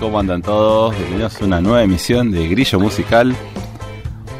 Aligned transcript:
¿cómo 0.00 0.18
andan 0.18 0.40
todos? 0.40 0.96
Bienvenidos 0.96 1.40
a 1.40 1.44
una 1.44 1.60
nueva 1.60 1.82
emisión 1.82 2.30
de 2.30 2.48
Grillo 2.48 2.80
Musical. 2.80 3.36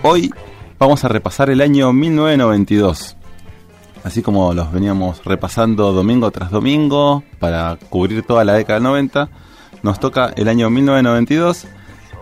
Hoy 0.03 0.31
vamos 0.79 1.05
a 1.05 1.09
repasar 1.09 1.51
el 1.51 1.61
año 1.61 1.93
1992. 1.93 3.15
Así 4.03 4.23
como 4.23 4.55
los 4.55 4.73
veníamos 4.73 5.23
repasando 5.23 5.93
domingo 5.93 6.31
tras 6.31 6.51
domingo 6.51 7.23
para 7.39 7.77
cubrir 7.91 8.23
toda 8.23 8.43
la 8.45 8.55
década 8.55 8.79
del 8.79 8.85
90, 8.85 9.29
nos 9.83 10.01
toca 10.01 10.33
el 10.35 10.49
año 10.49 10.71
1992. 10.71 11.67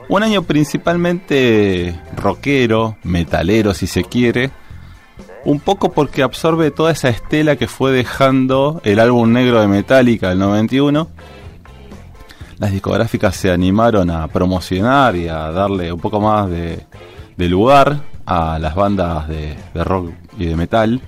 Un 0.09 0.23
año 0.25 0.43
principalmente 0.43 1.97
rockero, 2.17 2.97
metalero 3.05 3.73
si 3.73 3.87
se 3.87 4.03
quiere. 4.03 4.51
Un 5.45 5.61
poco 5.61 5.93
porque 5.93 6.25
absorbe 6.25 6.73
toda 6.73 6.91
esa 6.91 7.09
estela 7.09 7.55
que 7.55 7.69
fue 7.69 7.93
dejando 7.93 8.81
el 8.83 8.99
álbum 8.99 9.33
negro 9.33 9.61
de 9.61 9.69
Metallica 9.69 10.31
del 10.31 10.41
91 10.41 11.09
las 12.59 12.73
discográficas 12.73 13.37
se 13.37 13.51
animaron 13.51 14.11
a 14.11 14.27
promocionar 14.29 15.15
y 15.17 15.29
a 15.29 15.51
darle 15.53 15.93
un 15.93 16.01
poco 16.01 16.21
más 16.21 16.49
de, 16.51 16.85
lugar 17.37 18.01
a 18.27 18.59
las 18.59 18.75
bandas 18.75 19.29
de, 19.29 19.57
rock 19.75 20.13
y 20.39 20.47
de 20.47 20.57
metal. 20.57 21.01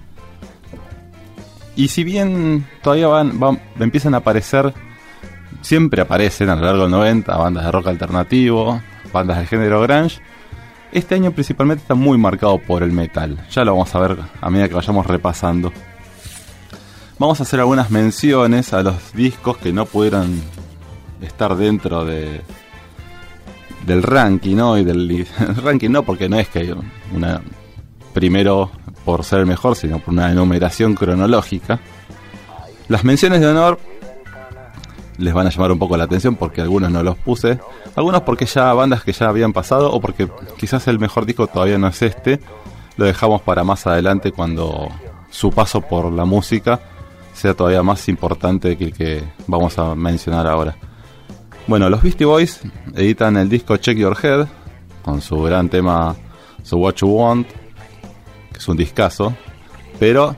Y 1.77 1.89
si 1.89 2.05
bien 2.05 2.67
todavía 2.83 3.09
van- 3.09 3.61
empiezan 3.79 4.15
a 4.15 4.19
aparecer, 4.19 4.73
siempre 5.61 6.03
aparecen 6.03 6.51
a 6.51 6.57
lo 6.57 6.63
largo 6.63 6.83
del 6.83 6.91
90 6.93 7.37
bandas 7.37 7.65
de 7.65 7.73
rock 7.73 7.89
alternativo, 7.89 8.81
bandas 9.13 9.39
del 9.39 9.47
género 9.47 9.81
grunge, 9.83 10.21
este 10.93 11.15
año 11.15 11.31
principalmente 11.33 11.83
está 11.83 11.95
muy 11.95 12.19
marcado 12.19 12.59
por 12.59 12.83
el 12.83 12.93
metal. 12.93 13.45
Ya 13.51 13.65
lo 13.65 13.73
vamos 13.73 13.95
a 13.95 13.99
ver 14.01 14.19
a 14.41 14.51
medida 14.51 14.69
que 14.69 14.75
vayamos 14.75 15.07
repasando. 15.07 15.73
Vamos 17.19 17.39
a 17.41 17.43
hacer 17.43 17.61
algunas 17.61 17.91
menciones 17.91 18.73
a 18.73 18.83
los 18.83 19.13
discos 19.13 19.57
que 19.59 19.73
no 19.73 19.85
pudieron 19.87 20.41
estar 21.23 21.57
dentro 21.57 22.05
de 22.05 22.41
del 23.87 24.03
ranking, 24.03 24.57
¿no? 24.57 24.79
Y 24.79 24.85
del 24.85 25.27
ranking 25.65 25.91
no, 25.91 26.03
porque 26.03 26.29
no 26.29 26.39
es 26.39 26.49
que 26.49 26.75
una 27.15 27.41
primero 28.13 28.71
por 29.05 29.25
ser 29.25 29.41
el 29.41 29.47
mejor, 29.47 29.77
sino 29.77 29.99
por 29.99 30.13
una 30.13 30.31
enumeración 30.31 30.95
cronológica. 30.95 31.81
Las 32.89 33.05
menciones 33.05 33.41
de 33.41 33.49
honor 33.49 33.79
les 35.17 35.35
van 35.35 35.47
a 35.47 35.51
llamar 35.51 35.73
un 35.73 35.79
poco 35.79 35.97
la 35.97 36.05
atención 36.05 36.35
porque 36.37 36.61
algunos 36.61 36.91
no 36.91 37.03
los 37.03 37.17
puse, 37.17 37.61
algunos 37.95 38.23
porque 38.23 38.47
ya 38.47 38.73
bandas 38.73 39.05
que 39.05 39.13
ya 39.13 39.29
habían 39.29 39.53
pasado 39.53 39.93
o 39.93 40.01
porque 40.01 40.29
quizás 40.59 40.89
el 40.89 40.99
mejor 40.99 41.27
disco 41.27 41.47
todavía 41.47 41.79
no 41.79 41.89
es 41.89 42.03
este, 42.03 42.41
lo 42.97 43.05
dejamos 43.05 43.43
para 43.43 43.63
más 43.65 43.87
adelante 43.87 44.33
cuando 44.33 44.89
su 45.31 45.51
paso 45.51 45.81
por 45.81 46.11
la 46.11 46.25
música 46.25 46.81
sea 47.33 47.55
todavía 47.55 47.83
más 47.83 48.09
importante 48.09 48.77
que 48.77 48.85
el 48.85 48.93
que 48.93 49.23
vamos 49.47 49.79
a 49.79 49.95
mencionar 49.95 50.47
ahora. 50.47 50.77
Bueno, 51.71 51.89
los 51.89 52.03
Beastie 52.03 52.27
Boys 52.27 52.63
editan 52.97 53.37
el 53.37 53.49
disco 53.49 53.77
Check 53.77 53.97
Your 53.97 54.17
Head 54.21 54.49
con 55.05 55.21
su 55.21 55.41
gran 55.41 55.69
tema 55.69 56.17
So 56.65 56.79
What 56.79 56.97
You 56.97 57.07
Want, 57.07 57.47
que 57.47 58.59
es 58.59 58.67
un 58.67 58.77
discazo, 58.77 59.37
pero 60.01 60.35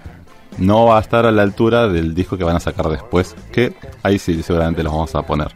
no 0.58 0.84
va 0.84 0.98
a 0.98 1.00
estar 1.00 1.24
a 1.24 1.30
la 1.30 1.40
altura 1.40 1.88
del 1.88 2.14
disco 2.14 2.36
que 2.36 2.44
van 2.44 2.56
a 2.56 2.60
sacar 2.60 2.86
después, 2.90 3.34
que 3.50 3.72
ahí 4.02 4.18
sí 4.18 4.42
seguramente 4.42 4.82
los 4.82 4.92
vamos 4.92 5.14
a 5.14 5.22
poner. 5.22 5.54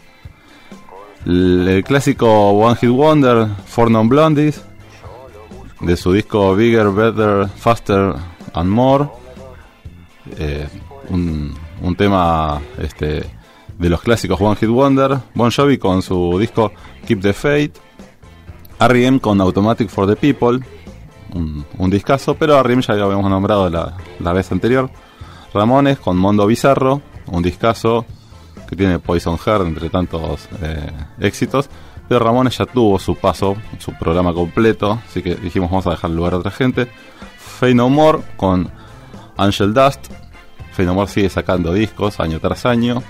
El, 1.26 1.84
clásico 1.86 2.52
One 2.52 2.76
Hit 2.76 2.88
Wonder, 2.88 3.46
Four 3.66 3.90
Non 3.90 4.08
Blondies, 4.08 4.64
de 5.82 5.96
su 5.98 6.10
disco 6.10 6.56
Bigger, 6.56 6.88
Better, 6.88 7.48
Faster 7.48 8.14
and 8.54 8.70
More, 8.70 9.10
eh, 10.38 10.66
un, 11.10 11.54
un 11.82 11.96
tema 11.96 12.62
este, 12.78 13.35
de 13.78 13.88
los 13.88 14.00
clásicos 14.00 14.40
One 14.40 14.56
Hit 14.56 14.68
Wonder, 14.68 15.18
Bon 15.34 15.50
Jovi 15.50 15.78
con 15.78 16.02
su 16.02 16.38
disco 16.38 16.72
Keep 17.06 17.20
the 17.20 17.32
Faith, 17.32 17.76
R.E.M. 18.80 19.20
con 19.20 19.40
Automatic 19.40 19.88
for 19.88 20.06
the 20.06 20.16
People, 20.16 20.64
un, 21.34 21.64
un 21.78 21.90
discazo, 21.90 22.34
pero 22.34 22.58
R.E.M. 22.58 22.82
ya 22.82 22.94
lo 22.94 23.04
habíamos 23.04 23.30
nombrado 23.30 23.68
la, 23.68 23.96
la 24.18 24.32
vez 24.32 24.50
anterior, 24.52 24.90
Ramones 25.52 25.98
con 25.98 26.16
Mondo 26.16 26.46
Bizarro, 26.46 27.00
un 27.26 27.42
discazo 27.42 28.04
que 28.68 28.76
tiene 28.76 28.98
Poison 28.98 29.38
Heart 29.38 29.66
entre 29.66 29.90
tantos 29.90 30.48
eh, 30.62 30.90
éxitos, 31.20 31.68
pero 32.08 32.20
Ramones 32.20 32.58
ya 32.58 32.66
tuvo 32.66 32.98
su 32.98 33.16
paso, 33.16 33.56
su 33.78 33.92
programa 33.94 34.32
completo, 34.32 35.00
así 35.08 35.22
que 35.22 35.34
dijimos 35.34 35.70
vamos 35.70 35.86
a 35.86 35.90
dejar 35.90 36.10
lugar 36.10 36.34
a 36.34 36.38
otra 36.38 36.50
gente. 36.50 36.88
Fey 37.38 37.74
No 37.74 37.88
More 37.88 38.20
con 38.36 38.70
Angel 39.36 39.72
Dust, 39.72 40.06
Fey 40.72 40.86
No 40.86 40.94
More 40.94 41.10
sigue 41.10 41.28
sacando 41.28 41.72
discos 41.72 42.20
año 42.20 42.38
tras 42.40 42.66
año. 42.66 43.02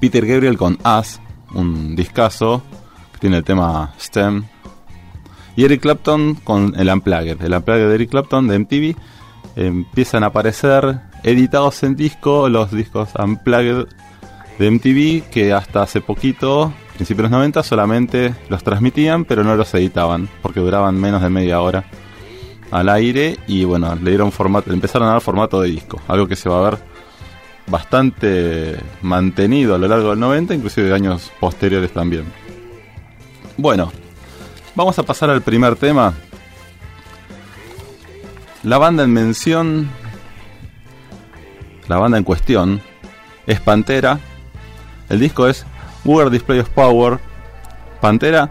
Peter 0.00 0.26
Gabriel 0.26 0.56
con 0.56 0.78
Us, 0.84 1.20
un 1.54 1.96
discazo 1.96 2.62
que 3.12 3.18
tiene 3.18 3.38
el 3.38 3.44
tema 3.44 3.94
STEM. 3.98 4.44
Y 5.56 5.64
Eric 5.64 5.80
Clapton 5.80 6.34
con 6.34 6.78
el 6.78 6.88
Unplugged. 6.88 7.42
El 7.42 7.54
Unplugged 7.54 7.88
de 7.88 7.94
Eric 7.94 8.10
Clapton 8.10 8.46
de 8.46 8.58
MTV. 8.58 8.96
Empiezan 9.56 10.22
a 10.22 10.26
aparecer 10.26 11.00
editados 11.22 11.82
en 11.82 11.96
disco 11.96 12.48
los 12.48 12.70
discos 12.70 13.08
Unplugged 13.18 13.86
de 14.58 14.70
MTV 14.70 15.30
que 15.30 15.52
hasta 15.52 15.82
hace 15.82 16.00
poquito, 16.00 16.72
principios 16.94 17.28
de 17.28 17.30
los 17.30 17.38
90, 17.38 17.62
solamente 17.62 18.34
los 18.48 18.62
transmitían 18.62 19.24
pero 19.24 19.44
no 19.44 19.54
los 19.54 19.72
editaban 19.74 20.28
porque 20.42 20.60
duraban 20.60 20.98
menos 20.98 21.22
de 21.22 21.28
media 21.28 21.60
hora 21.60 21.84
al 22.70 22.88
aire 22.88 23.38
y 23.46 23.64
bueno, 23.64 23.94
le 23.96 24.10
dieron 24.10 24.32
formato, 24.32 24.72
empezaron 24.72 25.08
a 25.08 25.12
dar 25.12 25.20
formato 25.20 25.60
de 25.60 25.70
disco, 25.70 26.00
algo 26.08 26.26
que 26.26 26.36
se 26.36 26.48
va 26.48 26.58
a 26.58 26.70
ver 26.70 26.78
bastante 27.66 28.78
mantenido 29.02 29.74
a 29.74 29.78
lo 29.78 29.88
largo 29.88 30.10
del 30.10 30.20
90, 30.20 30.54
inclusive 30.54 30.88
de 30.88 30.94
años 30.94 31.32
posteriores 31.40 31.92
también. 31.92 32.24
Bueno, 33.56 33.92
vamos 34.74 34.98
a 34.98 35.02
pasar 35.02 35.30
al 35.30 35.42
primer 35.42 35.76
tema. 35.76 36.14
La 38.62 38.78
banda 38.78 39.04
en 39.04 39.12
mención, 39.12 39.88
la 41.88 41.98
banda 41.98 42.18
en 42.18 42.24
cuestión, 42.24 42.80
es 43.46 43.60
Pantera. 43.60 44.18
El 45.08 45.20
disco 45.20 45.46
es 45.46 45.64
Weird 46.04 46.30
Display 46.30 46.60
of 46.60 46.68
Power. 46.70 47.18
Pantera 48.00 48.50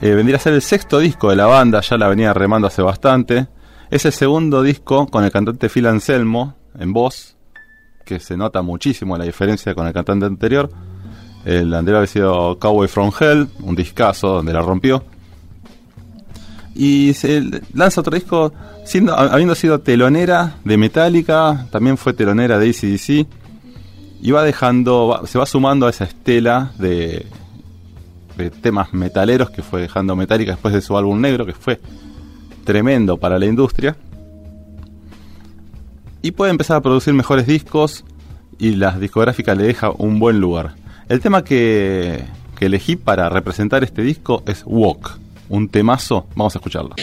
eh, 0.00 0.10
vendría 0.10 0.36
a 0.36 0.40
ser 0.40 0.52
el 0.52 0.62
sexto 0.62 0.98
disco 0.98 1.30
de 1.30 1.36
la 1.36 1.46
banda, 1.46 1.80
ya 1.80 1.96
la 1.96 2.08
venía 2.08 2.32
remando 2.34 2.68
hace 2.68 2.82
bastante. 2.82 3.48
Es 3.90 4.04
el 4.04 4.12
segundo 4.12 4.62
disco 4.62 5.06
con 5.06 5.24
el 5.24 5.30
cantante 5.30 5.68
Phil 5.68 5.86
Anselmo 5.86 6.56
en 6.78 6.92
voz, 6.92 7.35
que 8.06 8.20
se 8.20 8.36
nota 8.36 8.62
muchísimo 8.62 9.18
la 9.18 9.24
diferencia 9.24 9.74
con 9.74 9.86
el 9.86 9.92
cantante 9.92 10.24
anterior. 10.24 10.70
El 11.44 11.74
anterior 11.74 11.98
había 11.98 12.06
sido 12.06 12.58
Cowboy 12.58 12.88
from 12.88 13.10
Hell, 13.18 13.48
un 13.60 13.74
discazo 13.74 14.28
donde 14.28 14.52
la 14.52 14.62
rompió. 14.62 15.04
Y 16.74 17.12
se 17.14 17.42
lanza 17.74 18.00
otro 18.00 18.14
disco 18.14 18.52
habiendo 19.10 19.54
sido 19.54 19.80
telonera 19.80 20.56
de 20.64 20.76
Metallica, 20.76 21.66
también 21.70 21.96
fue 21.96 22.14
telonera 22.14 22.58
de 22.58 22.70
ACDC. 22.70 23.26
Y 24.22 24.30
va 24.30 24.42
dejando, 24.44 25.22
se 25.26 25.38
va 25.38 25.46
sumando 25.46 25.86
a 25.86 25.90
esa 25.90 26.04
estela 26.04 26.72
de 26.78 27.26
temas 28.62 28.92
metaleros 28.92 29.50
que 29.50 29.62
fue 29.62 29.80
dejando 29.82 30.14
Metallica 30.14 30.52
después 30.52 30.72
de 30.72 30.80
su 30.80 30.96
álbum 30.96 31.20
negro, 31.20 31.44
que 31.44 31.52
fue 31.52 31.80
tremendo 32.64 33.16
para 33.16 33.38
la 33.38 33.46
industria. 33.46 33.96
Y 36.26 36.32
puede 36.32 36.50
empezar 36.50 36.78
a 36.78 36.80
producir 36.80 37.14
mejores 37.14 37.46
discos 37.46 38.04
y 38.58 38.72
las 38.72 38.98
discográficas 38.98 39.56
le 39.56 39.62
deja 39.62 39.92
un 39.92 40.18
buen 40.18 40.40
lugar. 40.40 40.74
El 41.08 41.20
tema 41.20 41.44
que, 41.44 42.24
que 42.58 42.66
elegí 42.66 42.96
para 42.96 43.28
representar 43.28 43.84
este 43.84 44.02
disco 44.02 44.42
es 44.44 44.64
Walk, 44.66 45.20
un 45.48 45.68
temazo, 45.68 46.26
vamos 46.34 46.56
a 46.56 46.58
escucharlo. 46.58 46.96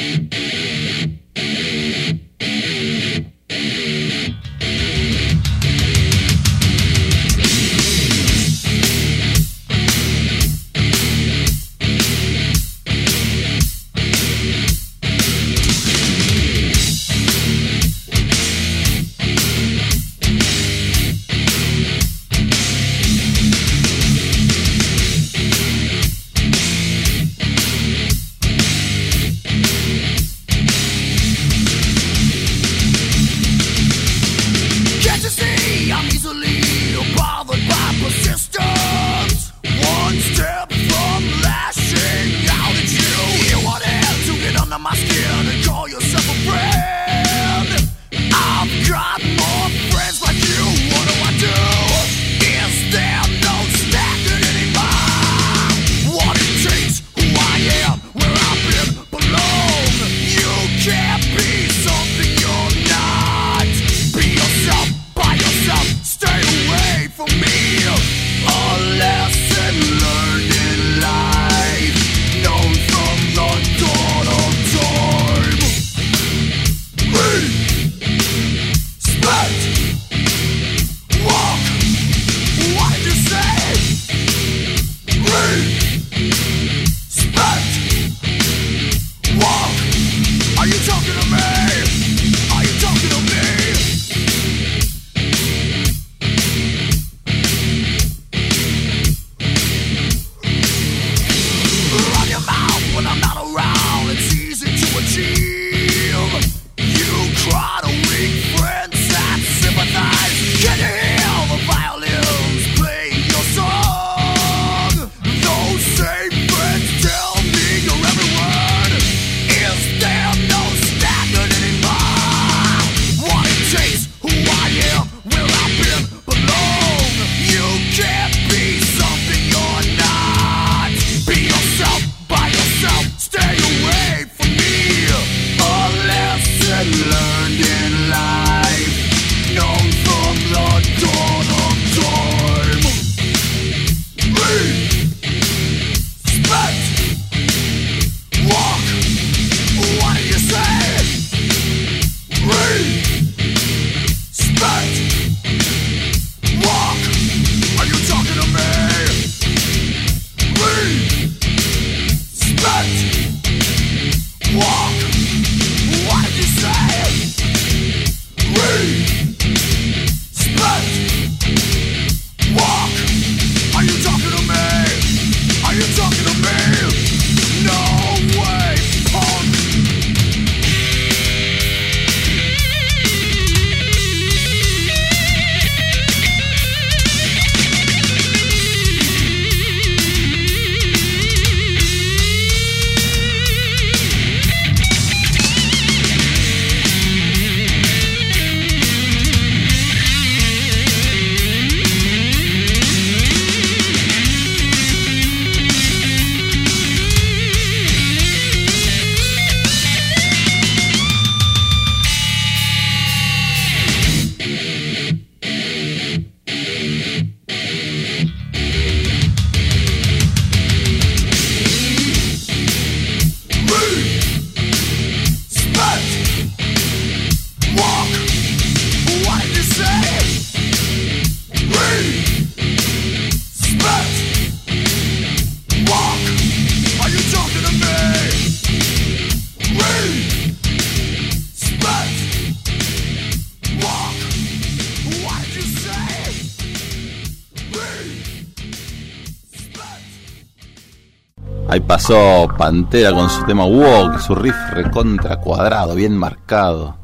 Ahí 251.73 251.79
pasó 251.79 252.47
Pantera 252.55 253.11
con 253.13 253.27
su 253.31 253.43
tema 253.45 253.65
Walk, 253.65 254.19
su 254.19 254.35
riff 254.35 254.55
recontra 254.73 255.37
cuadrado, 255.37 255.95
bien 255.95 256.15
marcado. 256.15 256.95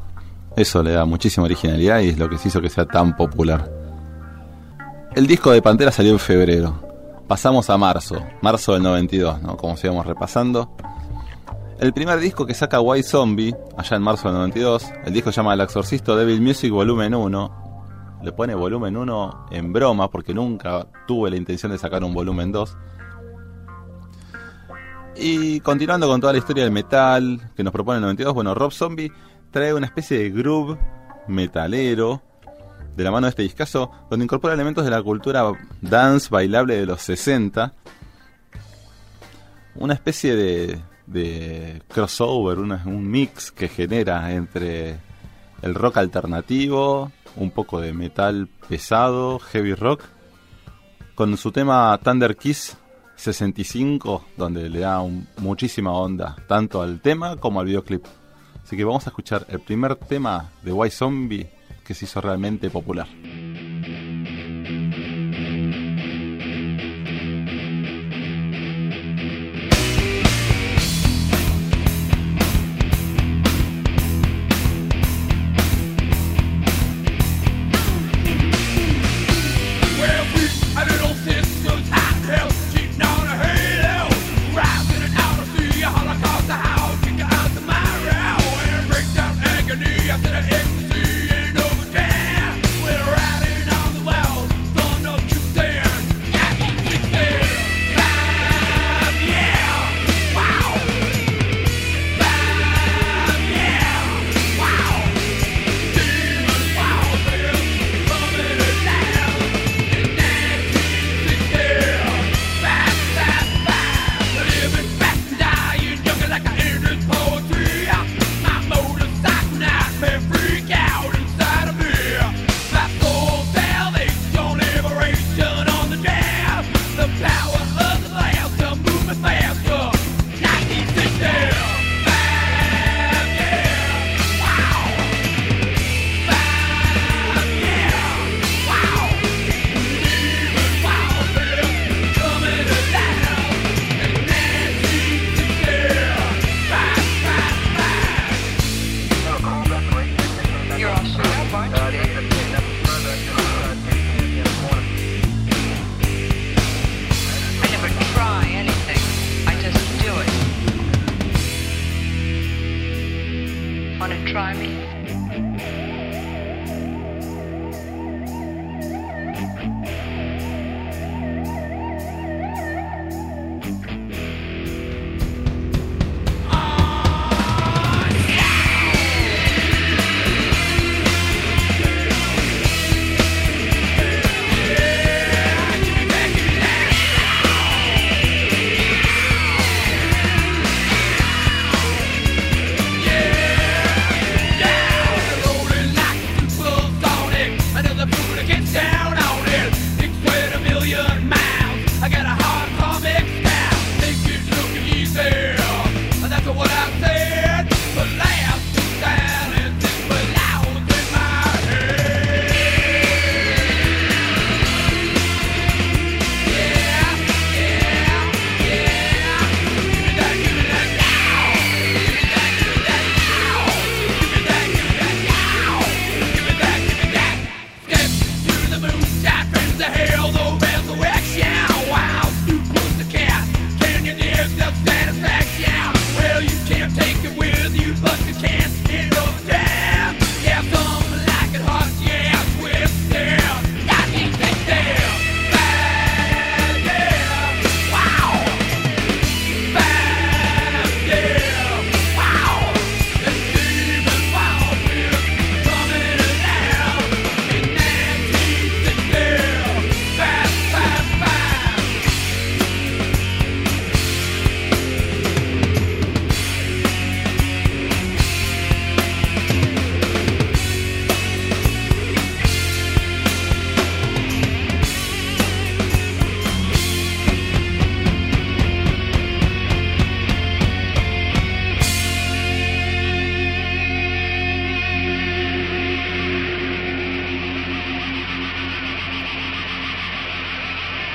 Eso 0.54 0.80
le 0.84 0.92
da 0.92 1.04
muchísima 1.04 1.46
originalidad 1.46 1.98
y 1.98 2.10
es 2.10 2.18
lo 2.18 2.28
que 2.28 2.38
se 2.38 2.46
hizo 2.46 2.60
que 2.60 2.70
sea 2.70 2.86
tan 2.86 3.16
popular. 3.16 3.68
El 5.16 5.26
disco 5.26 5.50
de 5.50 5.60
Pantera 5.60 5.90
salió 5.90 6.12
en 6.12 6.20
febrero. 6.20 6.84
Pasamos 7.26 7.68
a 7.68 7.76
marzo, 7.78 8.24
marzo 8.42 8.74
del 8.74 8.84
92, 8.84 9.42
¿no? 9.42 9.56
Como 9.56 9.76
sigamos 9.76 10.06
repasando. 10.06 10.70
El 11.80 11.92
primer 11.92 12.20
disco 12.20 12.46
que 12.46 12.54
saca 12.54 12.80
White 12.80 13.08
Zombie, 13.08 13.52
allá 13.76 13.96
en 13.96 14.02
marzo 14.02 14.28
del 14.28 14.36
92, 14.36 14.86
el 15.04 15.12
disco 15.12 15.32
se 15.32 15.38
llama 15.38 15.54
El 15.54 15.62
Exorcisto 15.62 16.14
Devil 16.14 16.40
Music 16.40 16.70
Volumen 16.70 17.12
1. 17.12 18.20
Le 18.22 18.30
pone 18.30 18.54
volumen 18.54 18.96
1 18.96 19.46
en 19.50 19.72
broma 19.72 20.08
porque 20.08 20.32
nunca 20.32 20.86
tuve 21.08 21.28
la 21.28 21.36
intención 21.36 21.72
de 21.72 21.78
sacar 21.78 22.04
un 22.04 22.14
volumen 22.14 22.52
2 22.52 22.76
y 25.20 25.60
continuando 25.60 26.08
con 26.08 26.20
toda 26.20 26.32
la 26.32 26.38
historia 26.38 26.64
del 26.64 26.72
metal 26.72 27.40
que 27.54 27.62
nos 27.62 27.72
propone 27.72 27.96
el 27.96 28.02
92, 28.02 28.32
bueno, 28.32 28.54
Rob 28.54 28.72
Zombie 28.72 29.12
trae 29.50 29.74
una 29.74 29.86
especie 29.86 30.18
de 30.18 30.30
groove 30.30 30.78
metalero 31.28 32.22
de 32.96 33.04
la 33.04 33.10
mano 33.10 33.26
de 33.26 33.30
este 33.30 33.42
discazo, 33.42 33.90
donde 34.08 34.24
incorpora 34.24 34.54
elementos 34.54 34.84
de 34.84 34.90
la 34.90 35.02
cultura 35.02 35.52
dance 35.82 36.28
bailable 36.30 36.76
de 36.76 36.86
los 36.86 37.02
60. 37.02 37.74
Una 39.76 39.94
especie 39.94 40.34
de, 40.34 40.80
de 41.06 41.82
crossover, 41.88 42.58
un 42.58 43.10
mix 43.10 43.52
que 43.52 43.68
genera 43.68 44.32
entre 44.32 44.98
el 45.62 45.74
rock 45.74 45.98
alternativo, 45.98 47.12
un 47.36 47.50
poco 47.50 47.80
de 47.80 47.92
metal 47.92 48.48
pesado, 48.68 49.38
heavy 49.38 49.74
rock, 49.74 50.02
con 51.14 51.36
su 51.36 51.52
tema 51.52 51.98
Thunder 52.02 52.36
Kiss 52.36 52.76
65, 53.20 54.24
donde 54.36 54.70
le 54.70 54.80
da 54.80 55.02
muchísima 55.36 55.92
onda, 55.92 56.36
tanto 56.48 56.80
al 56.80 57.00
tema 57.00 57.36
como 57.36 57.60
al 57.60 57.66
videoclip. 57.66 58.04
Así 58.64 58.76
que 58.76 58.84
vamos 58.84 59.06
a 59.06 59.10
escuchar 59.10 59.46
el 59.48 59.60
primer 59.60 59.96
tema 59.96 60.50
de 60.62 60.72
White 60.72 60.96
Zombie 60.96 61.50
que 61.84 61.92
se 61.92 62.06
hizo 62.06 62.20
realmente 62.20 62.70
popular. 62.70 63.08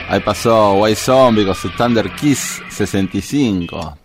Ahí 0.07 0.19
pasó 0.19 0.75
White 0.75 1.00
Zombie 1.00 1.45
con 1.45 1.55
su 1.55 1.69
Thunder 1.71 2.13
Kiss 2.13 2.62
65. 2.69 3.97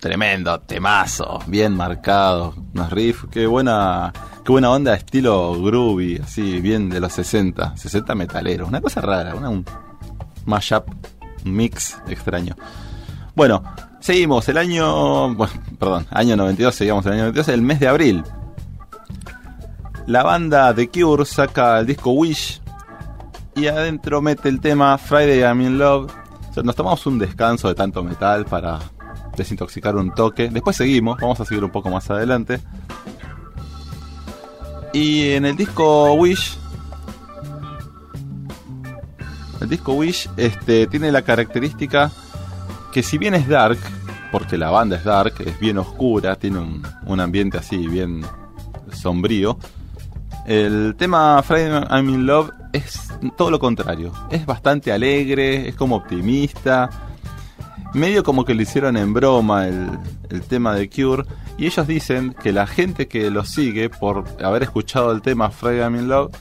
Tremendo, 0.00 0.60
temazo, 0.60 1.38
bien 1.46 1.76
marcado, 1.76 2.54
unos 2.74 2.90
riffs, 2.90 3.26
qué 3.30 3.46
buena, 3.46 4.12
qué 4.44 4.50
buena 4.50 4.70
onda, 4.70 4.94
estilo 4.94 5.62
groovy, 5.62 6.18
así, 6.22 6.60
bien 6.60 6.90
de 6.90 7.00
los 7.00 7.12
60, 7.12 7.76
60 7.76 8.14
metaleros, 8.16 8.68
una 8.68 8.80
cosa 8.80 9.00
rara, 9.00 9.34
una, 9.34 9.48
un 9.48 9.64
mashup, 10.44 10.88
un 11.44 11.54
mix 11.54 11.98
extraño. 12.08 12.56
Bueno, 13.34 13.62
seguimos, 14.00 14.46
el 14.48 14.58
año, 14.58 15.34
bueno, 15.34 15.52
perdón, 15.78 16.06
año 16.10 16.36
92, 16.36 16.74
seguimos 16.74 17.06
el 17.06 17.12
año 17.12 17.22
92, 17.22 17.48
el 17.48 17.62
mes 17.62 17.80
de 17.80 17.88
abril. 17.88 18.24
La 20.06 20.22
banda 20.24 20.74
The 20.74 20.88
Cure 20.88 21.24
saca 21.24 21.78
el 21.78 21.86
disco 21.86 22.10
Wish, 22.10 22.60
y 23.56 23.66
adentro 23.66 24.20
mete 24.20 24.48
el 24.48 24.60
tema 24.60 24.96
Friday 24.98 25.40
I'm 25.40 25.60
in 25.60 25.78
Love. 25.78 26.12
nos 26.62 26.76
tomamos 26.76 27.06
un 27.06 27.18
descanso 27.18 27.68
de 27.68 27.74
tanto 27.74 28.02
metal 28.02 28.44
para 28.44 28.78
desintoxicar 29.36 29.96
un 29.96 30.12
toque. 30.12 30.48
Después 30.48 30.76
seguimos, 30.76 31.20
vamos 31.20 31.40
a 31.40 31.44
seguir 31.44 31.64
un 31.64 31.70
poco 31.70 31.90
más 31.90 32.10
adelante. 32.10 32.60
Y 34.92 35.30
en 35.30 35.44
el 35.44 35.56
disco 35.56 36.14
Wish, 36.14 36.56
el 39.60 39.68
disco 39.68 39.94
Wish 39.94 40.30
este, 40.36 40.86
tiene 40.86 41.10
la 41.10 41.22
característica 41.22 42.10
que 42.92 43.02
si 43.02 43.18
bien 43.18 43.34
es 43.34 43.48
dark, 43.48 43.78
porque 44.30 44.56
la 44.56 44.70
banda 44.70 44.96
es 44.96 45.04
dark, 45.04 45.34
es 45.40 45.58
bien 45.58 45.78
oscura, 45.78 46.36
tiene 46.36 46.58
un, 46.58 46.82
un 47.06 47.20
ambiente 47.20 47.58
así 47.58 47.88
bien 47.88 48.24
sombrío, 48.92 49.58
el 50.46 50.94
tema 50.96 51.42
Friday 51.42 51.84
I'm 51.90 52.08
in 52.08 52.26
Love 52.26 52.50
es 52.74 53.08
todo 53.36 53.50
lo 53.50 53.58
contrario. 53.58 54.12
Es 54.30 54.44
bastante 54.44 54.92
alegre, 54.92 55.68
es 55.68 55.76
como 55.76 55.96
optimista. 55.96 56.90
Medio 57.94 58.24
como 58.24 58.44
que 58.44 58.54
le 58.54 58.64
hicieron 58.64 58.96
en 58.96 59.14
broma 59.14 59.68
el, 59.68 59.90
tema 60.48 60.74
de 60.74 60.90
Cure. 60.90 61.24
Y 61.56 61.66
ellos 61.66 61.86
dicen 61.86 62.34
que 62.34 62.52
la 62.52 62.66
gente 62.66 63.06
que 63.06 63.30
los 63.30 63.48
sigue 63.48 63.88
por 63.88 64.24
haber 64.42 64.64
escuchado 64.64 65.12
el 65.12 65.22
tema 65.22 65.50
Friday 65.50 65.86
in 65.86 66.08
Love 66.08 66.32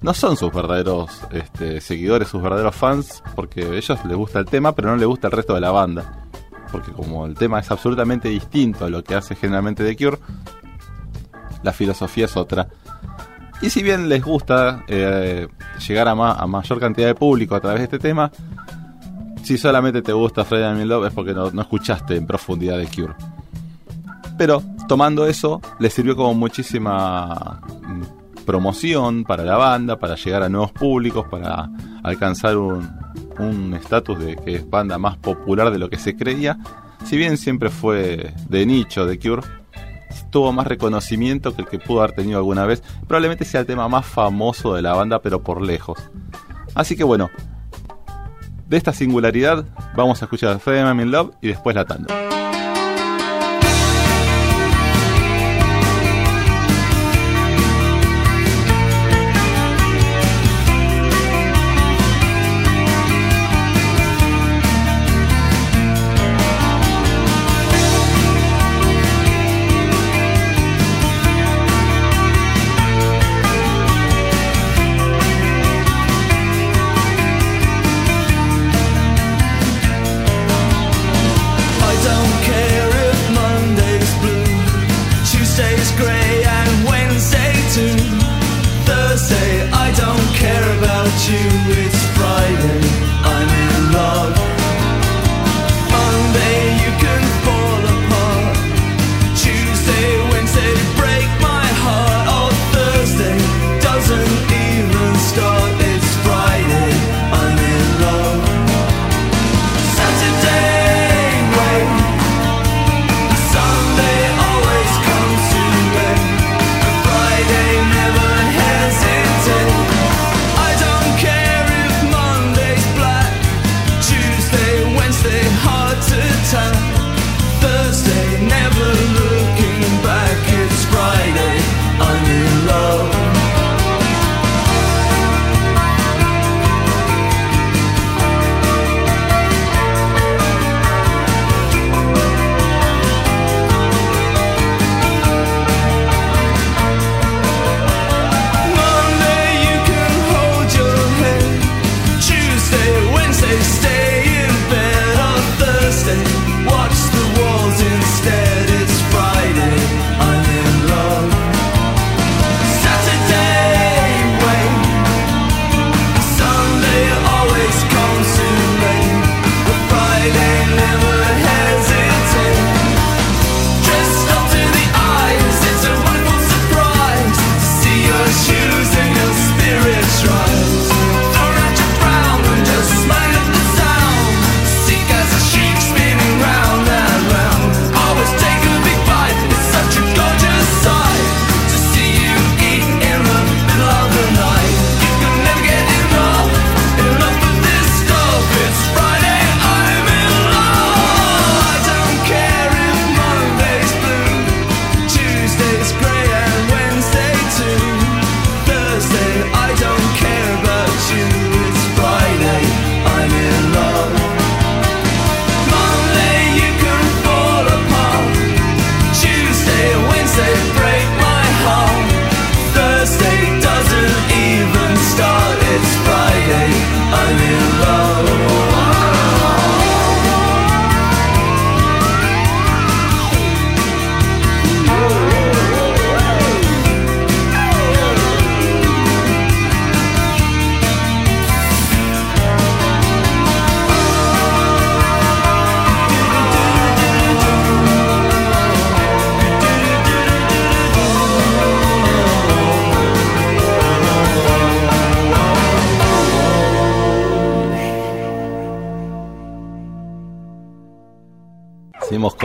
no 0.00 0.14
son 0.14 0.36
sus 0.36 0.52
verdaderos 0.52 1.22
este, 1.32 1.80
seguidores, 1.80 2.28
sus 2.28 2.40
verdaderos 2.40 2.76
fans, 2.76 3.22
porque 3.34 3.64
a 3.64 3.74
ellos 3.74 3.98
les 4.04 4.16
gusta 4.16 4.38
el 4.38 4.46
tema, 4.46 4.72
pero 4.74 4.90
no 4.90 4.96
les 4.96 5.08
gusta 5.08 5.26
el 5.26 5.32
resto 5.32 5.54
de 5.54 5.60
la 5.60 5.72
banda. 5.72 6.28
Porque 6.70 6.92
como 6.92 7.26
el 7.26 7.34
tema 7.34 7.58
es 7.58 7.70
absolutamente 7.72 8.28
distinto 8.28 8.84
a 8.84 8.90
lo 8.90 9.02
que 9.02 9.16
hace 9.16 9.34
generalmente 9.34 9.84
The 9.84 9.96
Cure, 9.96 10.18
la 11.64 11.72
filosofía 11.72 12.26
es 12.26 12.36
otra. 12.36 12.68
Y 13.62 13.68
si 13.70 13.82
bien 13.82 14.08
les 14.08 14.22
gusta 14.22 14.84
eh, 14.88 15.48
llegar 15.86 16.08
a, 16.08 16.12
a, 16.12 16.46
mayor 16.46 16.80
cantidad 16.80 17.08
de 17.08 17.14
público 17.14 17.54
a 17.54 17.60
través 17.60 17.80
de 17.80 17.84
este 17.84 17.98
tema, 17.98 18.30
si 19.42 19.58
solamente 19.58 20.00
te 20.00 20.12
gusta 20.12 20.44
Freddy 20.44 20.64
and 20.64 20.84
Love 20.84 21.08
es 21.08 21.12
porque 21.12 21.34
no, 21.34 21.48
escuchaste 21.48 22.16
en 22.16 22.26
profundidad 22.26 22.78
de 22.78 22.86
Cure. 22.86 23.14
Pero 24.38 24.62
tomando 24.88 25.26
eso, 25.26 25.60
les 25.78 25.92
sirvió 25.92 26.16
como 26.16 26.34
muchísima 26.34 27.60
mm, 27.82 28.44
promoción 28.44 29.24
para 29.24 29.44
la 29.44 29.56
banda, 29.56 29.98
para 29.98 30.14
llegar 30.14 30.42
a 30.42 30.48
nuevos 30.48 30.72
públicos, 30.72 31.26
para 31.30 31.68
alcanzar 32.02 32.56
un 32.56 33.74
estatus 33.74 34.18
de 34.18 34.36
que 34.36 34.56
es 34.56 34.70
banda 34.70 34.98
más 34.98 35.16
popular 35.18 35.70
de 35.70 35.78
lo 35.78 35.90
que 35.90 35.98
se 35.98 36.16
creía. 36.16 36.58
Si 37.04 37.16
bien 37.16 37.36
siempre 37.36 37.70
fue 37.70 38.32
de 38.48 38.66
nicho 38.66 39.06
de 39.06 39.18
Cure, 39.18 39.42
tuvo 40.30 40.52
más 40.52 40.66
reconocimiento 40.66 41.54
que 41.54 41.62
el 41.62 41.68
que 41.68 41.78
pudo 41.78 42.00
haber 42.00 42.12
tenido 42.12 42.38
alguna 42.38 42.66
vez. 42.66 42.82
Probablemente 43.06 43.44
sea 43.44 43.60
el 43.60 43.66
tema 43.66 43.88
más 43.88 44.06
famoso 44.06 44.74
de 44.74 44.82
la 44.82 44.94
banda, 44.94 45.20
pero 45.22 45.42
por 45.42 45.60
lejos. 45.62 45.98
Así 46.74 46.96
que 46.96 47.04
bueno, 47.04 47.30
de 48.68 48.76
esta 48.76 48.92
singularidad 48.92 49.64
vamos 49.96 50.22
a 50.22 50.26
escuchar 50.26 50.60
Freddy 50.60 51.02
in 51.02 51.10
Love 51.10 51.32
y 51.40 51.48
después 51.48 51.74
la 51.74 51.84
tanda. 51.84 52.29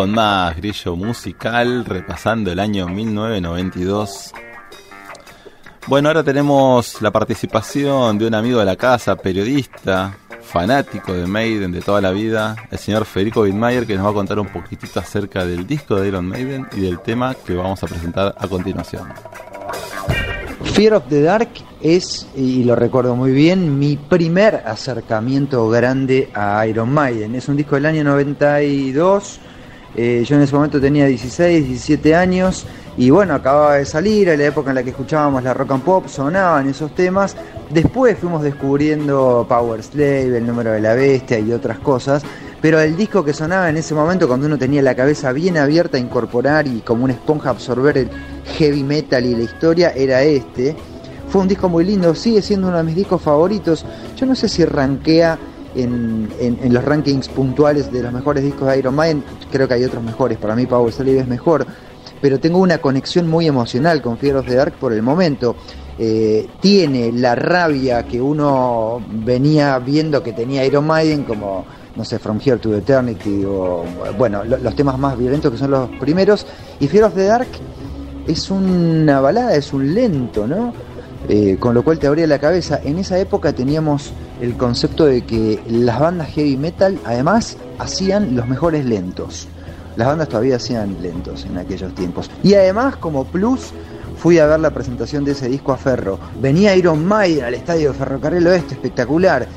Más 0.07 0.55
grillo 0.55 0.95
musical, 0.95 1.85
repasando 1.85 2.51
el 2.51 2.59
año 2.59 2.87
1992. 2.87 4.33
Bueno, 5.87 6.09
ahora 6.09 6.23
tenemos 6.23 7.01
la 7.01 7.11
participación 7.11 8.17
de 8.17 8.27
un 8.27 8.33
amigo 8.33 8.59
de 8.59 8.65
la 8.65 8.75
casa, 8.75 9.15
periodista, 9.15 10.17
fanático 10.41 11.13
de 11.13 11.27
Maiden 11.27 11.71
de 11.71 11.81
toda 11.81 12.01
la 12.01 12.11
vida, 12.11 12.55
el 12.71 12.77
señor 12.77 13.05
Federico 13.05 13.41
Wittmeyer, 13.41 13.85
que 13.85 13.95
nos 13.95 14.05
va 14.05 14.09
a 14.09 14.13
contar 14.13 14.39
un 14.39 14.47
poquitito 14.47 14.99
acerca 14.99 15.45
del 15.45 15.67
disco 15.67 15.95
de 15.95 16.07
Iron 16.07 16.27
Maiden 16.27 16.67
y 16.75 16.81
del 16.81 16.99
tema 16.99 17.35
que 17.35 17.53
vamos 17.55 17.83
a 17.83 17.87
presentar 17.87 18.33
a 18.37 18.47
continuación. 18.47 19.07
Fear 20.73 20.95
of 20.95 21.03
the 21.09 21.21
Dark 21.21 21.49
es, 21.81 22.27
y 22.35 22.63
lo 22.63 22.75
recuerdo 22.75 23.15
muy 23.15 23.31
bien, 23.31 23.77
mi 23.77 23.95
primer 23.97 24.63
acercamiento 24.65 25.69
grande 25.69 26.29
a 26.33 26.65
Iron 26.67 26.91
Maiden. 26.91 27.35
Es 27.35 27.47
un 27.47 27.57
disco 27.57 27.75
del 27.75 27.85
año 27.85 28.03
92 28.03 29.39
eh, 29.97 30.23
yo 30.25 30.36
en 30.36 30.41
ese 30.41 30.53
momento 30.55 30.79
tenía 30.81 31.05
16, 31.05 31.67
17 31.67 32.15
años 32.15 32.65
y 32.97 33.10
bueno, 33.10 33.34
acababa 33.34 33.75
de 33.75 33.86
salir, 33.86 34.29
era 34.29 34.38
la 34.38 34.45
época 34.45 34.69
en 34.71 34.75
la 34.75 34.84
que 34.84 34.91
escuchábamos 34.91 35.43
la 35.43 35.53
rock 35.53 35.71
and 35.71 35.84
pop, 35.84 36.08
sonaban 36.08 36.69
esos 36.69 36.95
temas. 36.95 37.36
Después 37.69 38.17
fuimos 38.17 38.41
descubriendo 38.41 39.45
Power 39.49 39.84
Slave, 39.84 40.38
el 40.38 40.45
número 40.45 40.71
de 40.71 40.79
la 40.79 40.95
bestia 40.95 41.39
y 41.39 41.51
otras 41.51 41.79
cosas. 41.79 42.23
Pero 42.62 42.79
el 42.79 42.95
disco 42.95 43.23
que 43.23 43.34
sonaba 43.34 43.69
en 43.69 43.77
ese 43.77 43.93
momento, 43.93 44.27
cuando 44.27 44.47
uno 44.47 44.58
tenía 44.58 44.81
la 44.81 44.95
cabeza 44.95 45.34
bien 45.34 45.58
abierta 45.58 45.97
a 45.97 45.99
incorporar 45.99 46.67
y 46.67 46.79
como 46.79 47.03
una 47.03 47.13
esponja 47.13 47.49
absorber 47.49 47.97
el 47.97 48.10
heavy 48.58 48.84
metal 48.84 49.25
y 49.25 49.36
la 49.36 49.43
historia, 49.43 49.89
era 49.91 50.23
este. 50.23 50.75
Fue 51.27 51.41
un 51.41 51.47
disco 51.47 51.67
muy 51.67 51.84
lindo, 51.84 52.15
sigue 52.15 52.41
siendo 52.41 52.69
uno 52.69 52.77
de 52.77 52.84
mis 52.84 52.95
discos 52.95 53.21
favoritos. 53.21 53.86
Yo 54.15 54.25
no 54.25 54.36
sé 54.36 54.47
si 54.47 54.63
rankea 54.63 55.38
en, 55.75 56.73
los 56.73 56.83
rankings 56.83 57.27
puntuales 57.29 57.91
de 57.91 58.03
los 58.03 58.13
mejores 58.13 58.43
discos 58.43 58.67
de 58.67 58.79
Iron 58.79 58.95
Maiden. 58.95 59.23
Creo 59.51 59.67
que 59.67 59.75
hay 59.75 59.83
otros 59.83 60.03
mejores, 60.03 60.38
para 60.38 60.55
mí 60.55 60.65
Power 60.65 60.91
Slave 60.91 61.19
es 61.19 61.27
mejor, 61.27 61.65
pero 62.21 62.39
tengo 62.39 62.59
una 62.59 62.79
conexión 62.79 63.27
muy 63.27 63.47
emocional 63.47 64.01
con 64.01 64.17
Fear 64.17 64.38
of 64.38 64.45
the 64.47 64.55
Dark 64.55 64.73
por 64.73 64.93
el 64.93 65.01
momento. 65.01 65.55
Eh, 65.97 66.47
tiene 66.59 67.11
la 67.11 67.35
rabia 67.35 68.03
que 68.03 68.21
uno 68.21 69.01
venía 69.09 69.79
viendo 69.79 70.21
que 70.21 70.33
tenía 70.33 70.65
Iron 70.65 70.85
Maiden, 70.85 71.23
como, 71.23 71.65
no 71.95 72.03
sé, 72.03 72.19
From 72.19 72.39
Here 72.43 72.57
to 72.57 72.75
Eternity, 72.75 73.45
o, 73.45 73.83
bueno, 74.17 74.43
los 74.43 74.75
temas 74.75 74.97
más 74.99 75.17
violentos 75.17 75.51
que 75.51 75.57
son 75.57 75.71
los 75.71 75.89
primeros. 75.99 76.45
Y 76.79 76.88
Fear 76.88 77.05
of 77.05 77.15
the 77.15 77.25
Dark 77.25 77.47
es 78.27 78.49
una 78.49 79.21
balada, 79.21 79.55
es 79.55 79.71
un 79.71 79.93
lento, 79.93 80.47
¿no? 80.47 80.73
Eh, 81.27 81.57
con 81.59 81.73
lo 81.73 81.83
cual 81.83 81.97
te 81.97 82.07
abría 82.07 82.27
la 82.27 82.39
cabeza. 82.39 82.79
En 82.83 82.99
esa 82.99 83.17
época 83.17 83.53
teníamos 83.53 84.11
el 84.41 84.57
concepto 84.57 85.05
de 85.05 85.23
que 85.23 85.61
las 85.67 85.99
bandas 85.99 86.29
heavy 86.29 86.57
metal 86.57 86.99
además 87.05 87.57
hacían 87.79 88.35
los 88.35 88.47
mejores 88.47 88.85
lentos. 88.85 89.47
Las 89.95 90.07
bandas 90.07 90.27
todavía 90.27 90.57
hacían 90.57 90.97
lentos 91.01 91.45
en 91.45 91.57
aquellos 91.57 91.93
tiempos. 91.95 92.29
Y 92.43 92.53
además, 92.53 92.97
como 92.97 93.23
plus, 93.25 93.71
fui 94.17 94.39
a 94.39 94.45
ver 94.45 94.59
la 94.59 94.71
presentación 94.71 95.23
de 95.23 95.31
ese 95.31 95.47
disco 95.47 95.71
a 95.71 95.77
Ferro. 95.77 96.19
Venía 96.41 96.75
Iron 96.75 97.05
Maiden 97.05 97.45
al 97.45 97.53
estadio 97.53 97.91
de 97.91 97.97
Ferrocarril 97.97 98.45
Oeste, 98.47 98.73
espectacular. 98.73 99.47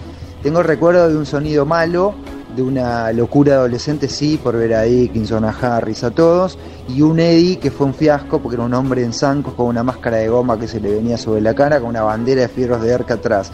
Tengo 0.42 0.62
recuerdo 0.62 1.08
de 1.08 1.16
un 1.16 1.26
sonido 1.26 1.66
malo, 1.66 2.14
de 2.54 2.62
una 2.62 3.12
locura 3.12 3.54
adolescente, 3.54 4.08
sí, 4.08 4.38
por 4.40 4.56
ver 4.56 4.74
a 4.74 4.82
Dickinson, 4.82 5.44
a 5.44 5.50
Harris, 5.50 6.04
a 6.04 6.10
todos, 6.12 6.58
y 6.88 7.02
un 7.02 7.18
Eddie 7.18 7.58
que 7.58 7.72
fue 7.72 7.86
un 7.86 7.94
fiasco 7.94 8.40
porque 8.40 8.54
era 8.54 8.64
un 8.64 8.74
hombre 8.74 9.02
en 9.02 9.12
zancos 9.12 9.54
con 9.54 9.66
una 9.66 9.82
máscara 9.82 10.18
de 10.18 10.28
goma 10.28 10.58
que 10.58 10.68
se 10.68 10.80
le 10.80 10.92
venía 10.92 11.18
sobre 11.18 11.40
la 11.40 11.54
cara, 11.54 11.80
con 11.80 11.90
una 11.90 12.02
bandera 12.02 12.42
de 12.42 12.48
fierros 12.48 12.80
de 12.82 12.94
arca 12.94 13.14
atrás 13.14 13.50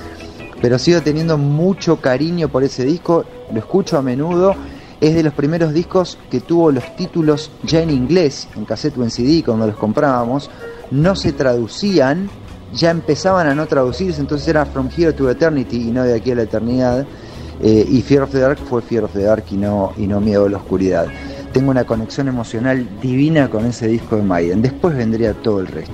pero 0.64 0.78
sigo 0.78 1.02
teniendo 1.02 1.36
mucho 1.36 2.00
cariño 2.00 2.48
por 2.48 2.64
ese 2.64 2.86
disco, 2.86 3.26
lo 3.52 3.58
escucho 3.58 3.98
a 3.98 4.02
menudo, 4.02 4.54
es 4.98 5.14
de 5.14 5.22
los 5.22 5.34
primeros 5.34 5.74
discos 5.74 6.18
que 6.30 6.40
tuvo 6.40 6.72
los 6.72 6.96
títulos 6.96 7.50
ya 7.64 7.82
en 7.82 7.90
inglés, 7.90 8.48
en 8.56 8.64
cassette 8.64 8.96
o 8.96 9.02
en 9.02 9.10
CD 9.10 9.42
cuando 9.44 9.66
los 9.66 9.76
comprábamos, 9.76 10.50
no 10.90 11.16
se 11.16 11.32
traducían, 11.32 12.30
ya 12.72 12.90
empezaban 12.90 13.46
a 13.46 13.54
no 13.54 13.66
traducirse, 13.66 14.22
entonces 14.22 14.48
era 14.48 14.64
From 14.64 14.88
Here 14.88 15.12
to 15.12 15.28
Eternity 15.28 15.88
y 15.88 15.90
no 15.90 16.02
de 16.02 16.14
aquí 16.14 16.30
a 16.30 16.36
la 16.36 16.44
eternidad, 16.44 17.06
eh, 17.60 17.86
y 17.86 18.00
Fear 18.00 18.22
of 18.22 18.30
the 18.30 18.38
Dark 18.38 18.56
fue 18.56 18.80
Fear 18.80 19.04
of 19.04 19.12
the 19.12 19.24
Dark 19.24 19.44
y 19.50 19.58
no, 19.58 19.92
y 19.98 20.06
no 20.06 20.18
Miedo 20.18 20.46
a 20.46 20.48
la 20.48 20.56
Oscuridad. 20.56 21.08
Tengo 21.52 21.72
una 21.72 21.84
conexión 21.84 22.26
emocional 22.28 22.88
divina 23.02 23.50
con 23.50 23.66
ese 23.66 23.86
disco 23.86 24.16
de 24.16 24.22
Maiden, 24.22 24.62
después 24.62 24.96
vendría 24.96 25.34
todo 25.34 25.60
el 25.60 25.66
resto. 25.66 25.92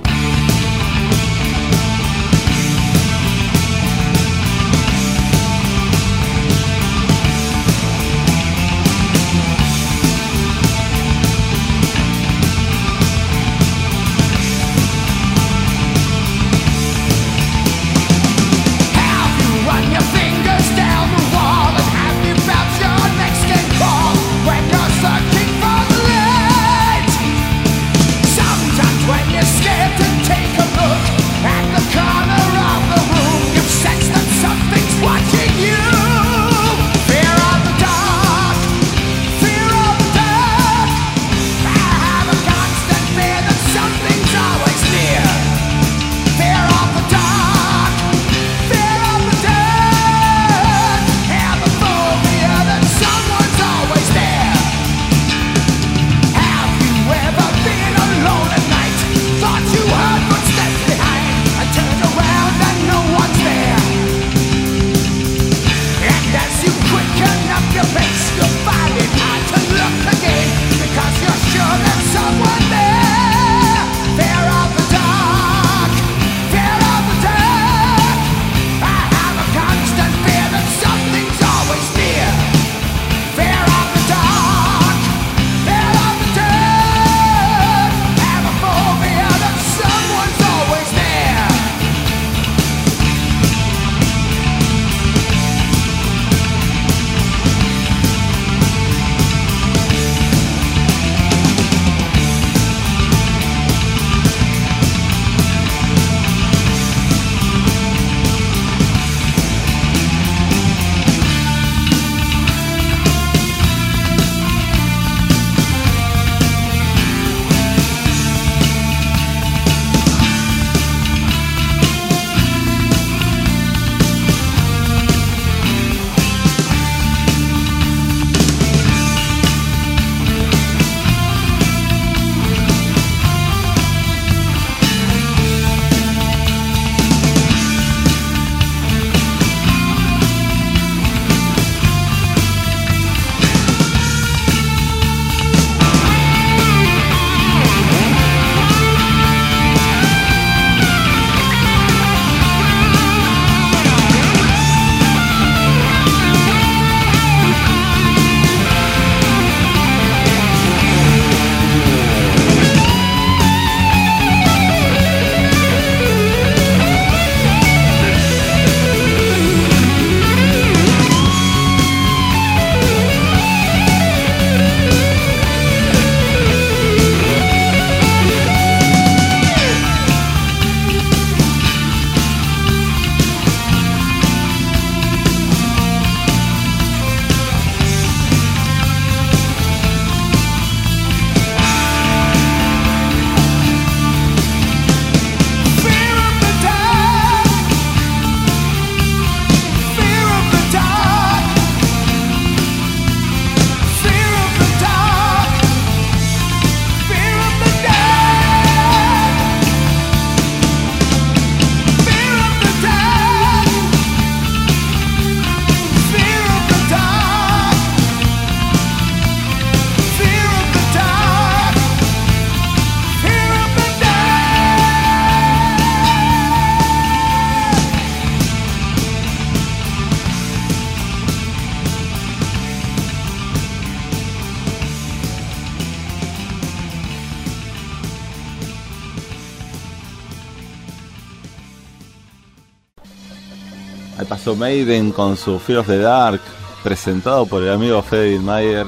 Al 244.21 244.27
paso 244.27 244.55
Maiden 244.55 245.11
con 245.11 245.35
su 245.35 245.57
Fear 245.57 245.79
of 245.79 245.87
the 245.87 245.97
Dark, 245.97 246.39
presentado 246.83 247.47
por 247.47 247.63
el 247.63 247.71
amigo 247.71 248.03
Freddy 248.03 248.37
Mayer, 248.37 248.85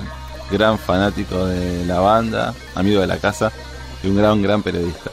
gran 0.51 0.77
fanático 0.77 1.47
de 1.47 1.83
la 1.87 2.01
banda, 2.01 2.53
amigo 2.75 3.01
de 3.01 3.07
la 3.07 3.17
casa 3.17 3.51
y 4.03 4.09
un 4.09 4.15
gran, 4.15 4.43
gran 4.43 4.61
periodista. 4.61 5.09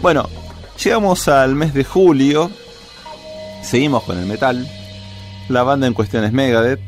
Bueno, 0.00 0.26
llegamos 0.82 1.28
al 1.28 1.54
mes 1.54 1.74
de 1.74 1.84
julio, 1.84 2.50
seguimos 3.62 4.04
con 4.04 4.16
el 4.16 4.24
metal. 4.24 4.66
La 5.50 5.64
banda 5.64 5.86
en 5.86 5.92
cuestión 5.92 6.24
es 6.24 6.32
Megadeth. 6.32 6.80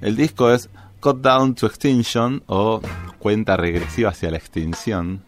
El 0.00 0.16
disco 0.16 0.50
es 0.50 0.70
Cut 1.00 1.20
Down 1.20 1.54
to 1.54 1.66
Extinction 1.66 2.42
o 2.46 2.80
Cuenta 3.18 3.58
Regresiva 3.58 4.08
hacia 4.08 4.30
la 4.30 4.38
Extinción. 4.38 5.22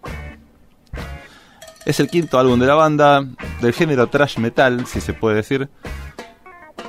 Es 1.84 2.00
el 2.00 2.08
quinto 2.08 2.38
álbum 2.38 2.58
de 2.58 2.66
la 2.66 2.76
banda, 2.76 3.26
del 3.62 3.72
género 3.72 4.08
trash 4.08 4.38
metal, 4.38 4.86
si 4.86 5.00
se 5.00 5.14
puede 5.14 5.36
decir. 5.36 5.70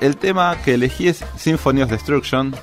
El 0.01 0.17
tema 0.17 0.57
que 0.65 0.73
elegí 0.73 1.07
es 1.07 1.23
Symphony 1.37 1.83
of 1.83 1.91
Destruction. 1.91 2.53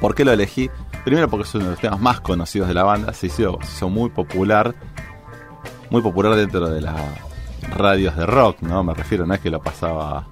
¿Por 0.00 0.14
qué 0.14 0.24
lo 0.24 0.32
elegí? 0.32 0.68
Primero 1.04 1.30
porque 1.30 1.44
es 1.44 1.54
uno 1.54 1.64
de 1.64 1.70
los 1.70 1.80
temas 1.80 2.00
más 2.00 2.20
conocidos 2.20 2.68
de 2.68 2.74
la 2.74 2.82
banda, 2.82 3.12
se 3.12 3.28
hizo, 3.28 3.58
muy 3.88 4.10
popular, 4.10 4.74
muy 5.90 6.02
popular 6.02 6.34
dentro 6.34 6.68
de 6.68 6.80
las 6.80 7.00
radios 7.76 8.16
de 8.16 8.26
rock, 8.26 8.60
¿no? 8.62 8.82
Me 8.82 8.94
refiero, 8.94 9.26
no 9.26 9.34
es 9.34 9.40
que 9.40 9.50
lo 9.50 9.62
pasaba 9.62 10.26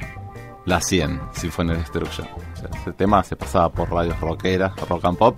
la 0.64 0.80
100, 0.80 1.20
Symphony 1.32 1.72
of 1.72 1.78
Destruction. 1.78 2.26
O 2.26 2.56
sea, 2.56 2.68
ese 2.80 2.92
tema 2.92 3.22
se 3.22 3.36
pasaba 3.36 3.70
por 3.70 3.90
radios 3.90 4.18
rockeras, 4.20 4.74
rock 4.88 5.04
and 5.04 5.18
pop, 5.18 5.36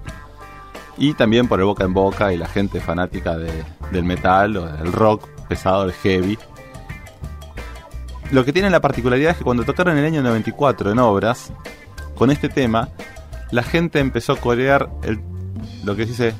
y 0.97 1.15
también 1.15 1.47
por 1.47 1.61
el 1.61 1.67
boca 1.67 1.85
en 1.85 1.93
boca 1.93 2.33
y 2.33 2.37
la 2.37 2.47
gente 2.47 2.81
fanática 2.81 3.37
de, 3.37 3.65
del 3.91 4.05
metal 4.05 4.57
o 4.57 4.67
del 4.67 4.93
rock 4.93 5.29
pesado, 5.49 5.85
el 5.85 5.93
heavy. 5.93 6.39
Lo 8.31 8.45
que 8.45 8.53
tiene 8.53 8.71
la 8.71 8.81
particularidad 8.81 9.33
es 9.33 9.39
que 9.39 9.45
cuando 9.45 9.65
tocaron 9.65 9.97
en 9.97 10.05
el 10.05 10.13
año 10.13 10.23
94 10.23 10.91
en 10.91 10.99
obras, 10.99 11.53
con 12.15 12.31
este 12.31 12.49
tema, 12.49 12.89
la 13.51 13.63
gente 13.63 13.99
empezó 13.99 14.33
a 14.33 14.37
corear 14.37 14.89
el, 15.03 15.21
lo 15.85 15.95
que 15.95 16.05
se 16.05 16.11
dice 16.11 16.35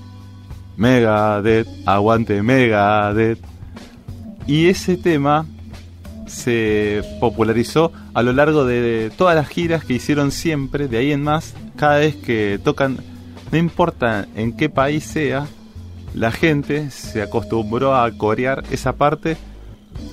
Megadeth, 0.77 1.69
aguante 1.87 2.43
Megadeth. 2.43 3.39
Y 4.47 4.69
ese 4.69 4.97
tema 4.97 5.47
se 6.27 7.03
popularizó 7.21 7.93
a 8.13 8.23
lo 8.23 8.33
largo 8.33 8.65
de 8.65 9.13
todas 9.17 9.37
las 9.37 9.49
giras 9.49 9.85
que 9.85 9.95
hicieron 9.95 10.31
siempre, 10.33 10.89
de 10.89 10.99
ahí 10.99 11.13
en 11.13 11.23
más, 11.23 11.55
cada 11.77 11.99
vez 11.99 12.17
que 12.17 12.59
tocan, 12.63 12.99
no 13.53 13.59
importa 13.59 14.27
en 14.35 14.57
qué 14.57 14.69
país 14.69 15.05
sea, 15.05 15.47
la 16.15 16.31
gente 16.31 16.91
se 16.91 17.23
acostumbró 17.23 17.95
a 17.95 18.11
corear 18.13 18.65
esa 18.71 18.95
parte 18.95 19.37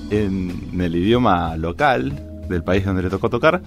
en 0.09 0.79
el 0.79 0.95
idioma 0.95 1.55
local 1.57 2.13
del 2.47 2.63
país 2.63 2.85
donde 2.85 3.03
le 3.03 3.09
tocó 3.09 3.29
tocar, 3.29 3.61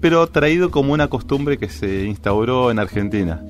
pero 0.00 0.26
traído 0.26 0.70
como 0.70 0.92
una 0.92 1.08
costumbre 1.08 1.58
que 1.58 1.68
se 1.68 2.04
instauró 2.04 2.70
en 2.70 2.78
Argentina. 2.78 3.42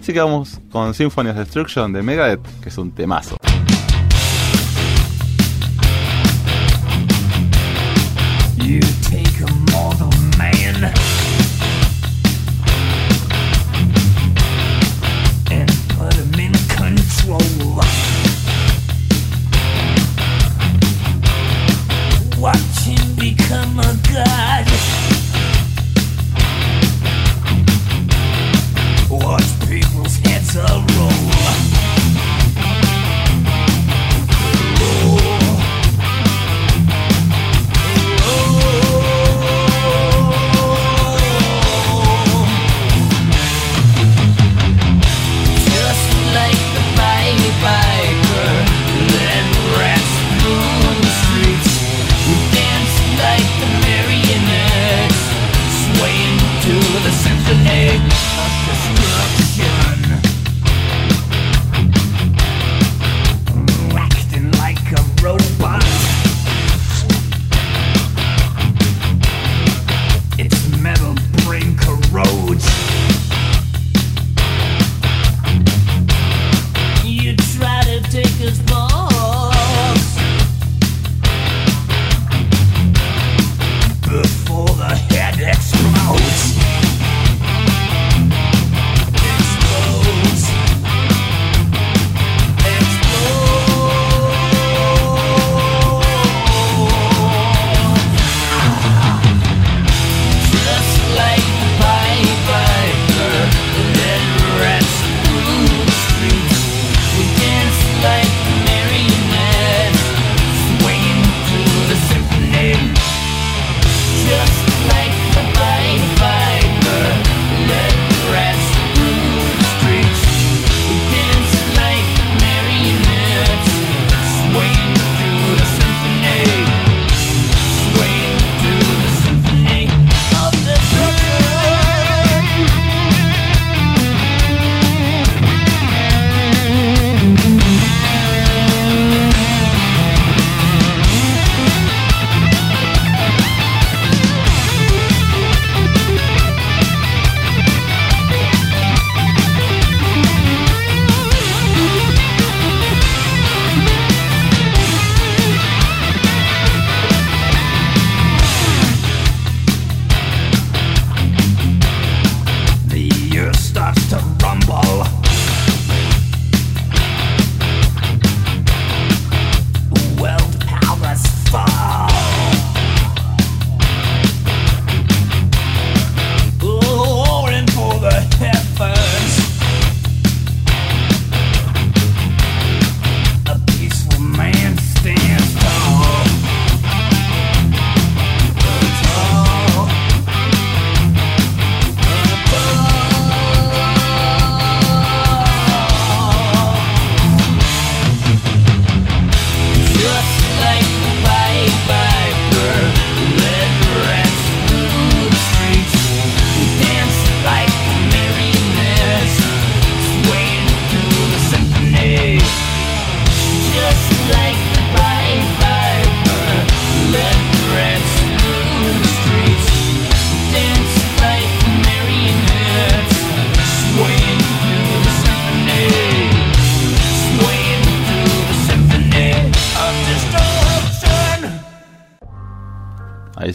Así 0.00 0.12
que 0.12 0.20
vamos 0.20 0.60
con 0.70 0.94
Symphony 0.94 1.30
of 1.30 1.36
Destruction 1.36 1.92
de 1.92 2.02
Megadeth, 2.02 2.40
que 2.62 2.70
es 2.70 2.78
un 2.78 2.90
temazo. 2.92 3.36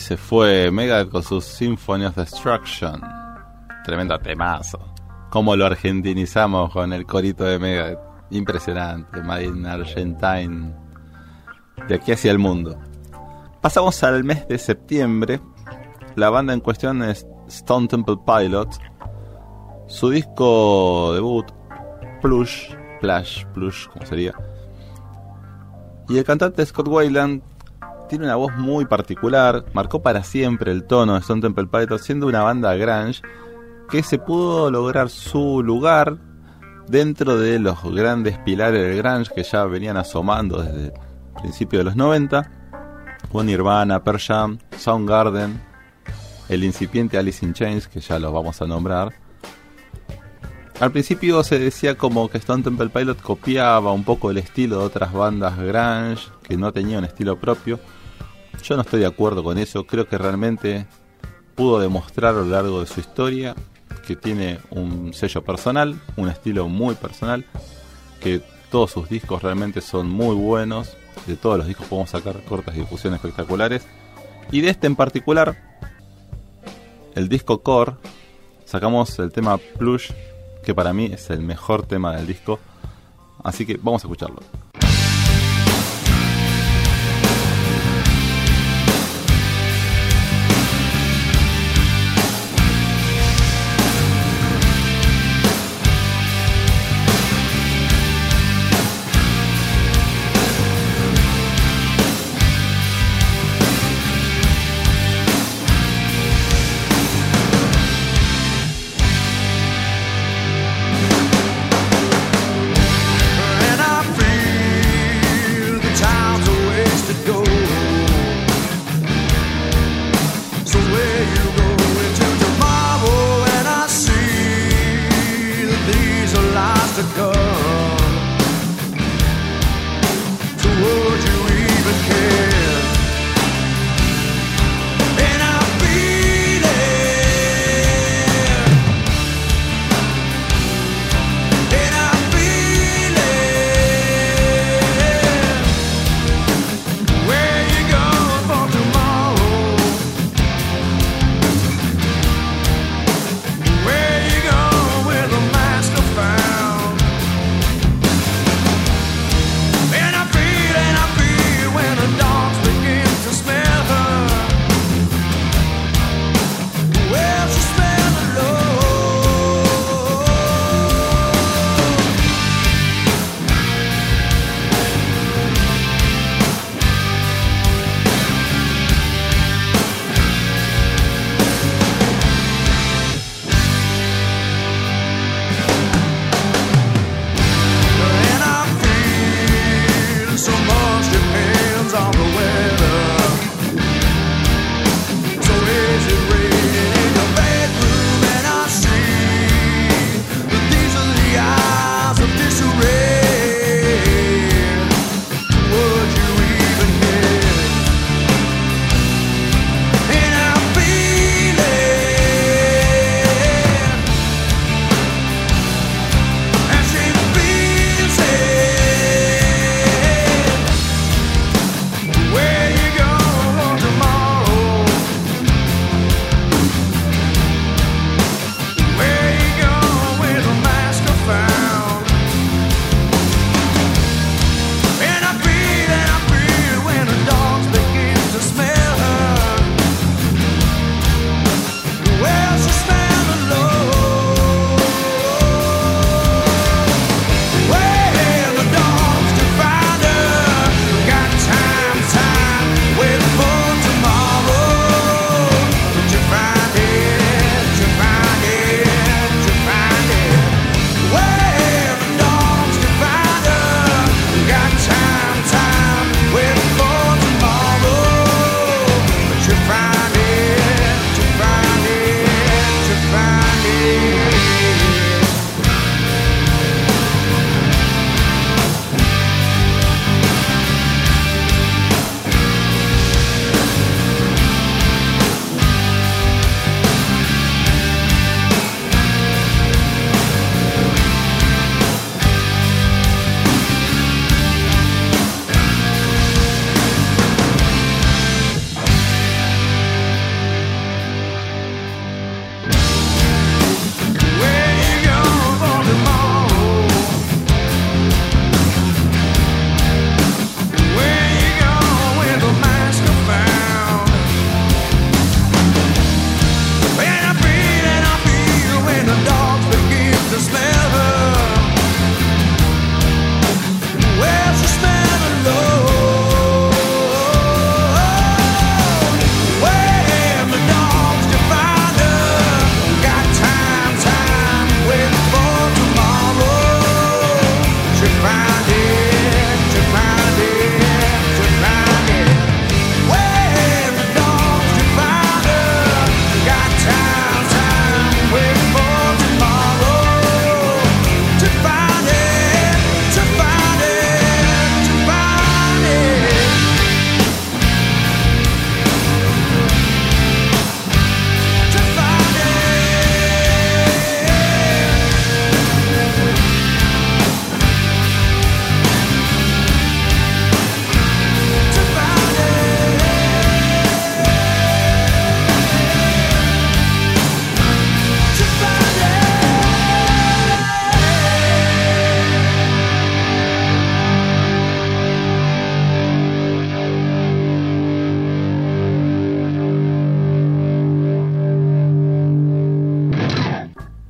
Se 0.06 0.18
fue 0.18 0.70
Megadeth 0.70 1.10
con 1.10 1.24
su 1.24 1.42
Symphony 1.42 2.06
of 2.06 2.16
Destruction. 2.16 3.02
Tremenda 3.84 4.20
temazo. 4.20 4.78
Como 5.32 5.56
lo 5.56 5.66
argentinizamos 5.66 6.72
con 6.72 6.94
el 6.94 7.08
corito 7.08 7.44
de 7.44 7.58
Megadeth. 7.58 8.00
Impresionante. 8.30 9.24
Made 9.24 9.46
in 9.46 9.66
Argentine. 9.66 10.76
De 11.88 11.96
aquí 11.96 12.12
hacia 12.12 12.30
el 12.30 12.38
mundo. 12.38 12.80
Pasamos 13.62 14.04
al 14.04 14.24
mes 14.24 14.48
de 14.48 14.60
septiembre. 14.60 15.42
La 16.14 16.30
banda 16.30 16.54
en 16.54 16.60
cuestión 16.60 17.02
es 17.02 17.26
Stone 17.48 17.88
Temple 17.88 18.18
Pilots. 18.28 18.80
Su 19.88 20.12
disco 20.12 21.14
debut, 21.16 21.48
Plush, 22.22 22.76
Plush, 23.02 23.44
Plush, 23.56 23.88
como 23.88 24.06
sería. 24.06 24.36
Y 26.10 26.20
el 26.20 26.24
cantante 26.24 26.64
Scott 26.64 26.88
Weiland 26.88 27.42
tiene 28.08 28.26
una 28.26 28.36
voz 28.36 28.56
muy 28.56 28.86
particular, 28.86 29.66
marcó 29.74 30.02
para 30.02 30.24
siempre 30.24 30.72
el 30.72 30.86
tono 30.86 31.14
de 31.14 31.20
Stone 31.20 31.42
Temple 31.42 31.68
Pilots, 31.68 32.04
siendo 32.04 32.28
una 32.28 32.44
banda 32.44 32.76
grunge 32.76 33.22
que 33.90 34.04
se 34.04 34.18
pudo 34.18 34.72
lograr 34.72 35.10
su 35.10 35.62
lugar 35.64 36.18
dentro 36.88 37.38
de 37.38 37.60
los 37.60 37.84
grandes 37.84 38.38
pilares 38.40 38.82
del 38.82 38.98
grunge 38.98 39.34
que 39.34 39.44
ya 39.44 39.66
venían 39.66 39.98
asomando 39.98 40.62
desde 40.62 40.88
el 40.88 40.94
principio 41.42 41.80
de 41.80 41.86
los 41.86 41.96
90, 41.96 42.52
con 43.32 43.46
Nirvana, 43.46 44.04
Pearl 44.04 44.20
Jam, 44.20 44.58
Soundgarden, 44.78 45.62
el 46.50 46.64
incipiente 46.64 47.18
Alice 47.18 47.46
in 47.46 47.54
Chains, 47.54 47.88
que 47.88 48.00
ya 48.00 48.20
lo 48.20 48.32
vamos 48.32 48.62
a 48.62 48.68
nombrar. 48.68 49.14
Al 50.80 50.92
principio 50.92 51.42
se 51.44 51.58
decía 51.58 51.96
como 51.98 52.28
que 52.28 52.38
Stone 52.38 52.64
Temple 52.64 52.90
Pilot 52.90 53.22
copiaba 53.22 53.94
un 53.94 54.04
poco 54.04 54.30
el 54.30 54.38
estilo 54.38 54.80
de 54.80 54.86
otras 54.86 55.14
bandas 55.14 55.58
grunge, 55.58 56.30
que 56.44 56.58
no 56.58 56.74
tenían 56.74 57.00
un 57.00 57.06
estilo 57.06 57.40
propio. 57.40 57.80
Yo 58.64 58.76
no 58.76 58.82
estoy 58.82 59.02
de 59.02 59.06
acuerdo 59.06 59.44
con 59.44 59.58
eso, 59.58 59.86
creo 59.86 60.08
que 60.08 60.18
realmente 60.18 60.88
pudo 61.56 61.80
demostrar 61.80 62.36
a 62.36 62.40
lo 62.40 62.46
largo 62.46 62.82
de 62.82 62.88
su 62.88 63.00
historia 63.00 63.56
que 64.06 64.16
tiene 64.16 64.60
un 64.72 65.14
sello 65.14 65.44
personal, 65.44 66.00
un 66.18 66.30
estilo 66.30 66.68
muy 66.68 66.96
personal, 66.96 67.46
que 68.20 68.42
todos 68.70 68.92
sus 68.92 69.10
discos 69.10 69.42
realmente 69.42 69.82
son 69.82 70.10
muy 70.10 70.36
buenos, 70.36 70.96
de 71.26 71.36
todos 71.36 71.58
los 71.58 71.68
discos 71.68 71.88
podemos 71.88 72.10
sacar 72.10 72.44
cortas 72.44 72.76
difusiones 72.76 73.18
espectaculares, 73.18 73.86
y 74.52 74.62
de 74.62 74.70
este 74.70 74.88
en 74.88 74.96
particular, 74.96 75.80
el 77.16 77.30
disco 77.30 77.62
Core, 77.62 77.94
sacamos 78.66 79.18
el 79.20 79.32
tema 79.32 79.58
Plush, 79.58 80.12
que 80.64 80.76
para 80.76 80.94
mí 80.94 81.10
es 81.12 81.30
el 81.30 81.42
mejor 81.42 81.86
tema 81.86 82.16
del 82.16 82.28
disco, 82.28 82.60
así 83.44 83.66
que 83.66 83.78
vamos 83.82 84.04
a 84.04 84.08
escucharlo. 84.08 84.42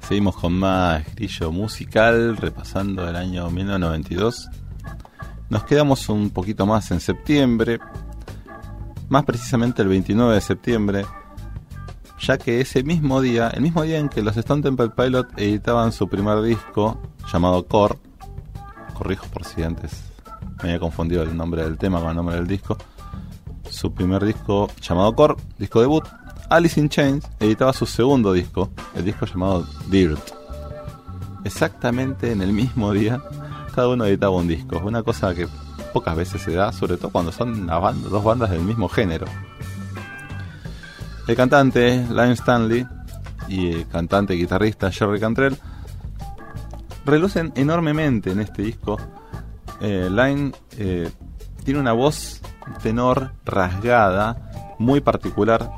Seguimos 0.07 0.35
con 0.35 0.53
más 0.53 1.03
grillo 1.15 1.51
musical, 1.51 2.37
repasando 2.37 3.09
el 3.09 3.15
año 3.15 3.49
1992. 3.49 4.49
Nos 5.49 5.63
quedamos 5.63 6.09
un 6.09 6.29
poquito 6.29 6.67
más 6.67 6.91
en 6.91 6.99
septiembre, 6.99 7.79
más 9.09 9.25
precisamente 9.25 9.81
el 9.81 9.87
29 9.87 10.35
de 10.35 10.41
septiembre, 10.41 11.05
ya 12.19 12.37
que 12.37 12.61
ese 12.61 12.83
mismo 12.83 13.19
día, 13.19 13.49
el 13.49 13.61
mismo 13.61 13.81
día 13.81 13.97
en 13.97 14.09
que 14.09 14.21
los 14.21 14.37
Stone 14.37 14.61
Temple 14.61 14.89
Pilot 14.89 15.39
editaban 15.39 15.91
su 15.91 16.07
primer 16.07 16.39
disco 16.43 17.01
llamado 17.33 17.65
Core, 17.65 17.97
corrijo 18.93 19.25
por 19.33 19.43
si 19.43 19.63
antes 19.63 20.03
me 20.57 20.69
había 20.69 20.79
confundido 20.79 21.23
el 21.23 21.35
nombre 21.35 21.63
del 21.63 21.79
tema 21.79 21.99
con 21.99 22.09
el 22.11 22.15
nombre 22.15 22.35
del 22.35 22.45
disco, 22.45 22.77
su 23.71 23.91
primer 23.91 24.23
disco 24.23 24.69
llamado 24.79 25.15
Core, 25.15 25.35
disco 25.57 25.81
debut, 25.81 26.05
Alice 26.49 26.79
in 26.79 26.89
Chains 26.89 27.27
editaba 27.39 27.73
su 27.73 27.85
segundo 27.85 28.31
disco, 28.31 28.71
el 28.95 29.03
disco 29.03 29.25
llamado 29.25 29.67
Dirt. 29.89 30.31
Exactamente 31.43 32.31
en 32.31 32.41
el 32.41 32.53
mismo 32.53 32.91
día, 32.93 33.21
cada 33.73 33.87
uno 33.89 34.05
editaba 34.05 34.35
un 34.35 34.47
disco, 34.47 34.79
una 34.83 35.01
cosa 35.03 35.33
que 35.33 35.47
pocas 35.91 36.15
veces 36.15 36.41
se 36.41 36.53
da, 36.53 36.71
sobre 36.71 36.97
todo 36.97 37.11
cuando 37.11 37.31
son 37.31 37.67
dos 37.67 38.23
bandas 38.23 38.51
del 38.51 38.61
mismo 38.61 38.87
género. 38.89 39.25
El 41.27 41.35
cantante 41.35 42.05
Lime 42.09 42.33
Stanley 42.33 42.85
y 43.47 43.71
el 43.71 43.87
cantante 43.87 44.35
y 44.35 44.39
guitarrista 44.39 44.91
Jerry 44.91 45.19
Cantrell 45.19 45.57
relucen 47.05 47.53
enormemente 47.55 48.31
en 48.31 48.41
este 48.41 48.61
disco. 48.61 48.97
Eh, 49.81 50.09
Line 50.11 50.51
eh, 50.77 51.09
tiene 51.63 51.79
una 51.79 51.93
voz 51.93 52.41
tenor 52.83 53.31
rasgada, 53.43 54.75
muy 54.77 55.01
particular, 55.01 55.71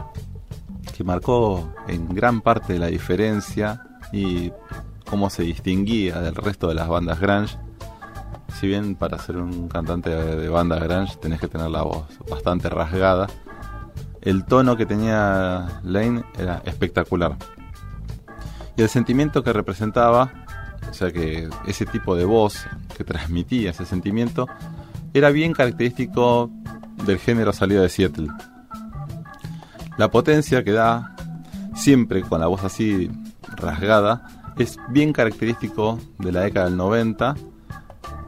que 0.98 1.04
marcó 1.04 1.72
en 1.88 2.10
gran 2.10 2.42
parte 2.42 2.80
la 2.80 2.88
diferencia 2.88 3.84
y 4.12 4.52
cómo 5.08 5.30
se 5.30 5.44
distinguía 5.44 6.20
del 6.22 6.34
resto 6.34 6.68
de 6.68 6.74
las 6.74 6.88
bandas 6.88 7.20
grunge. 7.20 7.56
Si 8.60 8.68
bien 8.68 8.96
para 8.96 9.20
ser 9.20 9.38
un 9.38 9.68
cantante 9.68 10.10
de 10.10 10.50
banda 10.50 10.80
grunge 10.80 11.16
tenés 11.18 11.40
que 11.40 11.48
tener 11.48 11.70
la 11.70 11.84
voz 11.84 12.08
bastante 12.28 12.68
rasgada, 12.70 13.28
el 14.22 14.44
tono 14.46 14.76
que 14.76 14.88
tenía 14.88 15.82
Lane 15.84 16.24
era 16.40 16.64
espectacular. 16.66 17.36
Y 18.76 18.82
el 18.82 18.90
sentimiento 18.90 19.44
que 19.44 19.54
representaba, 19.54 20.32
o 20.90 20.94
sea 20.96 21.12
que 21.12 21.48
ese 21.68 21.86
tipo 21.86 22.16
de 22.16 22.26
voz 22.26 22.66
que 22.98 23.04
transmitía 23.04 23.70
ese 23.70 23.86
sentimiento, 23.86 24.48
era 25.14 25.30
bien 25.30 25.54
característico 25.54 26.50
del 27.06 27.20
género 27.20 27.54
salido 27.54 27.84
de 27.84 27.90
Seattle. 27.90 28.30
La 29.98 30.12
potencia 30.12 30.64
que 30.64 30.72
da, 30.72 31.16
siempre 31.76 32.22
con 32.22 32.40
la 32.40 32.48
voz 32.48 32.64
así 32.64 33.10
rasgada, 33.56 34.54
es 34.58 34.78
bien 34.90 35.12
característico 35.14 36.00
de 36.20 36.32
la 36.32 36.42
década 36.42 36.68
del 36.68 36.78
90 36.78 37.36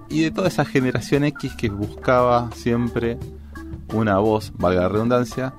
y 0.10 0.24
de 0.24 0.32
toda 0.32 0.48
esa 0.48 0.66
generación 0.66 1.24
X 1.26 1.54
que 1.56 1.70
buscaba 1.70 2.50
siempre 2.56 3.20
una 3.94 4.18
voz, 4.18 4.52
valga 4.56 4.82
la 4.82 4.90
redundancia, 4.90 5.54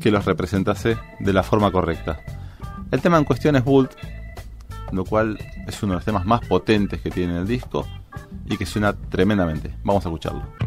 que 0.00 0.10
los 0.10 0.24
representase 0.24 0.96
de 1.18 1.32
la 1.32 1.42
forma 1.42 1.70
correcta. 1.70 2.20
El 2.90 3.00
tema 3.02 3.18
en 3.18 3.24
cuestión 3.24 3.56
es 3.56 3.64
Bult, 3.64 3.92
lo 4.92 5.04
cual 5.04 5.38
es 5.66 5.82
uno 5.82 5.92
de 5.92 5.96
los 5.98 6.04
temas 6.04 6.24
más 6.24 6.40
potentes 6.46 7.00
que 7.00 7.10
tiene 7.10 7.38
el 7.38 7.46
disco 7.46 7.86
y 8.46 8.56
que 8.56 8.66
suena 8.66 8.92
tremendamente. 8.94 9.74
Vamos 9.84 10.04
a 10.04 10.08
escucharlo. 10.08 10.59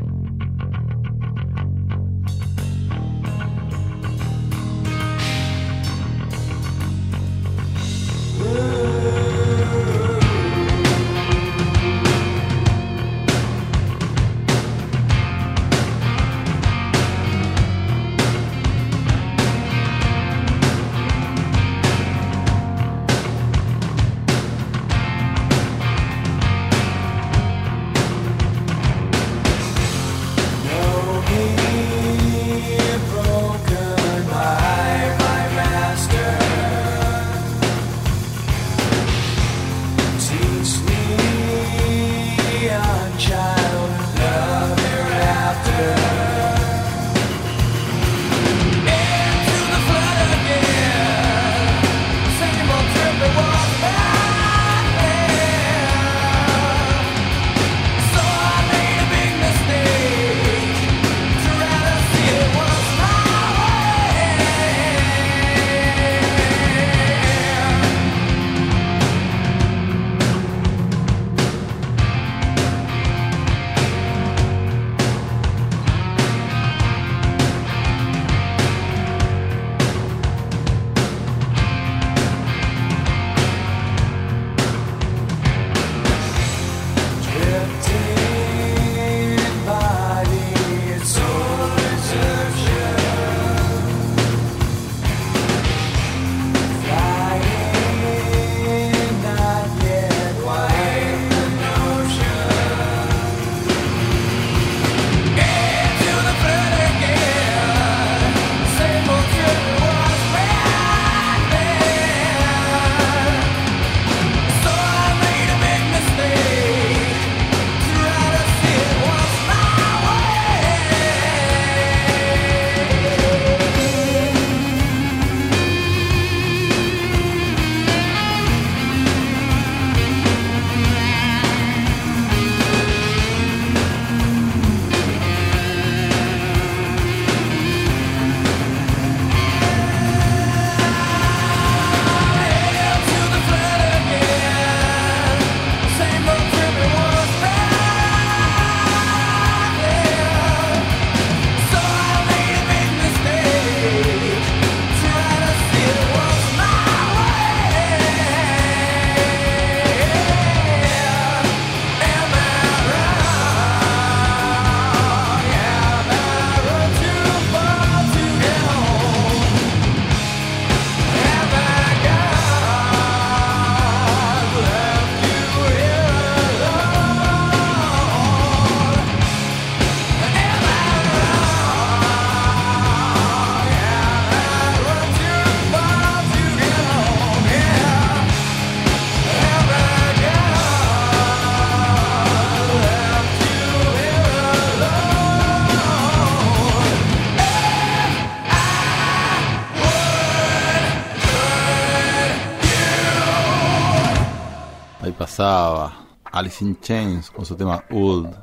Pasaba? 205.35 206.05
Alice 206.31 206.63
in 206.63 206.79
Chains 206.79 207.31
con 207.31 207.43
su 207.43 207.55
tema 207.55 207.83
Old. 207.89 208.35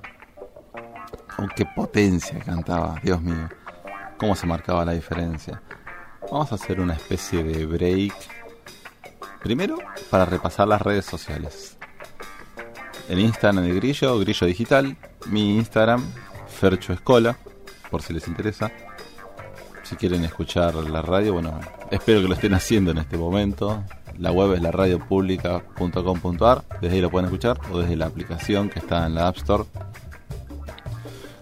Oh, 1.39 1.47
qué 1.55 1.65
potencia 1.65 2.37
cantaba, 2.41 2.99
Dios 3.01 3.23
mío. 3.23 3.49
Cómo 4.19 4.35
se 4.35 4.45
marcaba 4.45 4.85
la 4.85 4.91
diferencia. 4.91 5.63
Vamos 6.33 6.51
a 6.51 6.57
hacer 6.57 6.81
una 6.81 6.95
especie 6.95 7.45
de 7.45 7.65
break. 7.65 8.13
Primero, 9.41 9.79
para 10.11 10.25
repasar 10.25 10.67
las 10.67 10.83
redes 10.83 11.05
sociales. 11.05 11.77
El 13.09 13.21
Instagram 13.21 13.67
de 13.67 13.75
Grillo, 13.75 14.19
Grillo 14.19 14.49
Digital. 14.49 14.97
Mi 15.27 15.59
Instagram, 15.59 16.05
Fercho 16.49 16.93
Escola, 16.93 17.39
por 17.89 18.03
si 18.03 18.13
les 18.13 18.27
interesa. 18.27 18.73
Si 19.85 19.95
quieren 19.95 20.25
escuchar 20.25 20.75
la 20.75 21.03
radio, 21.03 21.35
bueno, 21.35 21.61
espero 21.93 22.21
que 22.21 22.27
lo 22.27 22.35
estén 22.35 22.55
haciendo 22.55 22.91
en 22.91 22.99
este 22.99 23.17
momento. 23.17 23.85
La 24.21 24.31
web 24.33 24.53
es 24.53 24.61
la 24.61 24.71
radiopublica.com.ar, 24.71 26.65
desde 26.83 26.95
ahí 26.95 27.01
lo 27.01 27.11
pueden 27.11 27.25
escuchar, 27.25 27.59
o 27.73 27.79
desde 27.79 27.97
la 27.97 28.05
aplicación 28.05 28.69
que 28.69 28.79
está 28.79 29.07
en 29.07 29.15
la 29.15 29.29
App 29.29 29.39
Store. 29.39 29.65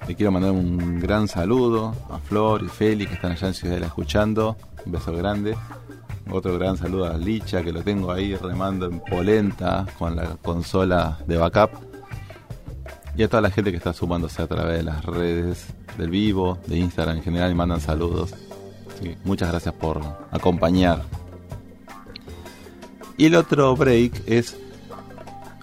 Le 0.06 0.14
quiero 0.14 0.30
mandar 0.30 0.52
un 0.52 1.00
gran 1.00 1.26
saludo 1.26 1.92
a 2.08 2.18
Flor 2.18 2.62
y 2.62 2.68
Feli 2.68 3.08
que 3.08 3.14
están 3.14 3.32
allá 3.32 3.48
en 3.48 3.54
Ciudadela 3.54 3.86
escuchando. 3.88 4.56
Un 4.86 4.92
beso 4.92 5.12
grande. 5.12 5.56
Otro 6.30 6.56
gran 6.56 6.76
saludo 6.76 7.06
a 7.06 7.18
Licha 7.18 7.64
que 7.64 7.72
lo 7.72 7.82
tengo 7.82 8.12
ahí 8.12 8.36
remando 8.36 8.86
en 8.86 9.00
polenta 9.00 9.84
con 9.98 10.14
la 10.14 10.36
consola 10.36 11.18
de 11.26 11.36
backup. 11.36 11.70
Y 13.16 13.24
a 13.24 13.28
toda 13.28 13.42
la 13.42 13.50
gente 13.50 13.72
que 13.72 13.76
está 13.76 13.92
sumándose 13.92 14.40
a 14.40 14.46
través 14.46 14.78
de 14.78 14.84
las 14.84 15.04
redes 15.04 15.66
del 15.98 16.10
vivo, 16.10 16.58
de 16.68 16.78
Instagram 16.78 17.16
en 17.16 17.22
general 17.24 17.50
y 17.50 17.54
mandan 17.56 17.80
saludos. 17.80 18.36
Muchas 19.24 19.50
gracias 19.50 19.74
por 19.74 20.00
acompañar. 20.30 21.17
Y 23.18 23.26
el 23.26 23.34
otro 23.34 23.74
break 23.74 24.22
es 24.26 24.56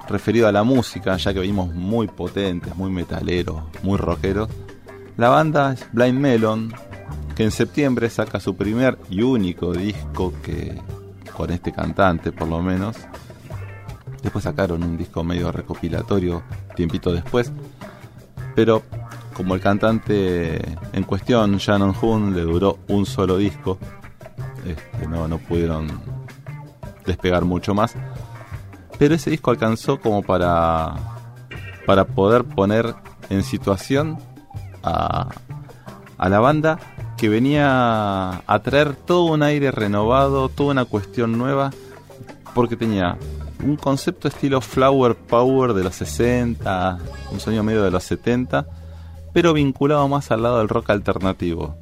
referido 0.09 0.47
a 0.47 0.51
la 0.51 0.63
música, 0.63 1.15
ya 1.15 1.33
que 1.33 1.39
venimos 1.39 1.73
muy 1.73 2.07
potentes, 2.07 2.75
muy 2.75 2.91
metaleros, 2.91 3.63
muy 3.81 3.97
rockeros. 3.97 4.49
La 5.15 5.29
banda 5.29 5.71
es 5.71 5.87
Blind 5.93 6.19
Melon, 6.19 6.73
que 7.33 7.45
en 7.45 7.51
septiembre 7.51 8.09
saca 8.09 8.41
su 8.41 8.57
primer 8.57 8.97
y 9.09 9.21
único 9.21 9.71
disco 9.71 10.33
que 10.43 10.77
con 11.35 11.49
este 11.49 11.71
cantante 11.71 12.33
por 12.33 12.49
lo 12.49 12.61
menos. 12.61 12.97
Después 14.21 14.43
sacaron 14.43 14.83
un 14.83 14.97
disco 14.97 15.23
medio 15.23 15.49
recopilatorio 15.49 16.43
tiempito 16.75 17.13
después. 17.13 17.53
Pero 18.53 18.83
como 19.33 19.55
el 19.55 19.61
cantante 19.61 20.59
en 20.91 21.03
cuestión, 21.03 21.57
Shannon 21.57 21.95
Hoon, 22.01 22.35
le 22.35 22.41
duró 22.41 22.79
un 22.89 23.05
solo 23.05 23.37
disco, 23.37 23.77
este, 24.65 25.07
no, 25.07 25.27
no 25.29 25.37
pudieron 25.37 26.14
despegar 27.05 27.45
mucho 27.45 27.73
más. 27.73 27.95
Pero 28.97 29.15
ese 29.15 29.29
disco 29.29 29.51
alcanzó 29.51 29.99
como 29.99 30.21
para, 30.21 30.93
para 31.85 32.05
poder 32.05 32.43
poner 32.43 32.95
en 33.29 33.43
situación 33.43 34.17
a, 34.83 35.29
la 36.17 36.39
banda 36.39 36.79
que 37.17 37.29
venía 37.29 38.41
a 38.45 38.59
traer 38.59 38.95
todo 38.95 39.25
un 39.25 39.43
aire 39.43 39.71
renovado, 39.71 40.49
toda 40.49 40.71
una 40.71 40.85
cuestión 40.85 41.37
nueva, 41.37 41.71
porque 42.53 42.75
tenía 42.75 43.17
un 43.63 43.77
concepto 43.77 44.27
estilo 44.27 44.61
Flower 44.61 45.15
Power 45.15 45.73
de 45.73 45.83
los 45.83 45.95
60, 45.95 46.97
un 47.31 47.39
sonido 47.39 47.63
medio 47.63 47.83
de 47.83 47.91
los 47.91 48.03
70, 48.03 48.67
pero 49.33 49.53
vinculado 49.53 50.07
más 50.07 50.31
al 50.31 50.43
lado 50.43 50.59
del 50.59 50.69
rock 50.69 50.89
alternativo. 50.91 51.75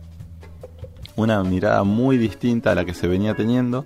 Una 1.16 1.44
mirada 1.44 1.84
muy 1.84 2.18
distinta 2.18 2.72
a 2.72 2.76
la 2.76 2.86
que 2.86 2.94
se 2.94 3.08
venía 3.08 3.36
teniendo. 3.36 3.86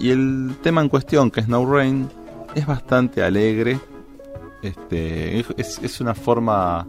Y 0.00 0.10
el 0.10 0.56
tema 0.62 0.80
en 0.80 0.88
cuestión, 0.88 1.30
que 1.30 1.40
es 1.40 1.48
No 1.48 1.64
Rain, 1.70 2.08
es 2.54 2.66
bastante 2.66 3.22
alegre. 3.22 3.80
Este, 4.62 5.40
es, 5.56 6.00
una 6.00 6.14
forma, 6.14 6.86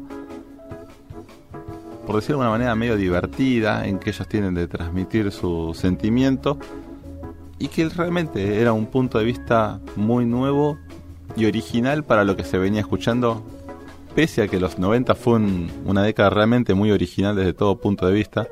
por 2.05 2.15
decirlo 2.15 2.37
de 2.37 2.41
una 2.41 2.49
manera, 2.51 2.75
medio 2.75 2.95
divertida 2.95 3.87
en 3.87 3.99
que 3.99 4.09
ellos 4.11 4.27
tienen 4.27 4.53
de 4.55 4.67
transmitir 4.67 5.31
su 5.31 5.73
sentimiento 5.75 6.57
y 7.59 7.67
que 7.67 7.87
realmente 7.89 8.59
era 8.61 8.73
un 8.73 8.85
punto 8.87 9.19
de 9.19 9.25
vista 9.25 9.79
muy 9.95 10.25
nuevo 10.25 10.77
y 11.35 11.45
original 11.45 12.03
para 12.03 12.23
lo 12.23 12.35
que 12.35 12.43
se 12.43 12.57
venía 12.57 12.81
escuchando, 12.81 13.43
pese 14.15 14.41
a 14.43 14.47
que 14.47 14.59
los 14.59 14.79
90 14.79 15.13
fue 15.13 15.33
un- 15.35 15.69
una 15.85 16.01
década 16.03 16.29
realmente 16.31 16.73
muy 16.73 16.89
original 16.91 17.35
desde 17.35 17.53
todo 17.53 17.79
punto 17.79 18.07
de 18.07 18.13
vista. 18.13 18.47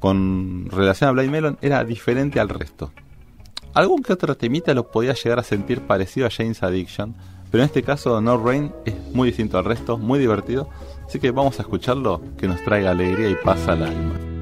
Con 0.00 0.66
relación 0.70 1.08
a 1.08 1.12
Blind 1.12 1.30
Melon 1.30 1.58
era 1.62 1.84
diferente 1.84 2.40
al 2.40 2.48
resto. 2.48 2.90
Algún 3.74 4.02
que 4.02 4.12
otro 4.12 4.36
temita 4.36 4.74
lo 4.74 4.90
podía 4.90 5.14
llegar 5.14 5.38
a 5.38 5.44
sentir 5.44 5.82
parecido 5.82 6.26
a 6.26 6.30
James 6.30 6.62
Addiction, 6.62 7.14
pero 7.50 7.62
en 7.62 7.66
este 7.66 7.82
caso 7.82 8.20
No 8.20 8.36
Rain 8.36 8.72
es 8.84 8.94
muy 9.14 9.28
distinto 9.28 9.58
al 9.58 9.64
resto, 9.64 9.98
muy 9.98 10.18
divertido, 10.18 10.68
así 11.06 11.20
que 11.20 11.30
vamos 11.30 11.58
a 11.60 11.62
escucharlo 11.62 12.20
que 12.38 12.48
nos 12.48 12.64
traiga 12.64 12.90
alegría 12.90 13.30
y 13.30 13.36
paz 13.36 13.68
al 13.68 13.84
alma. 13.84 14.39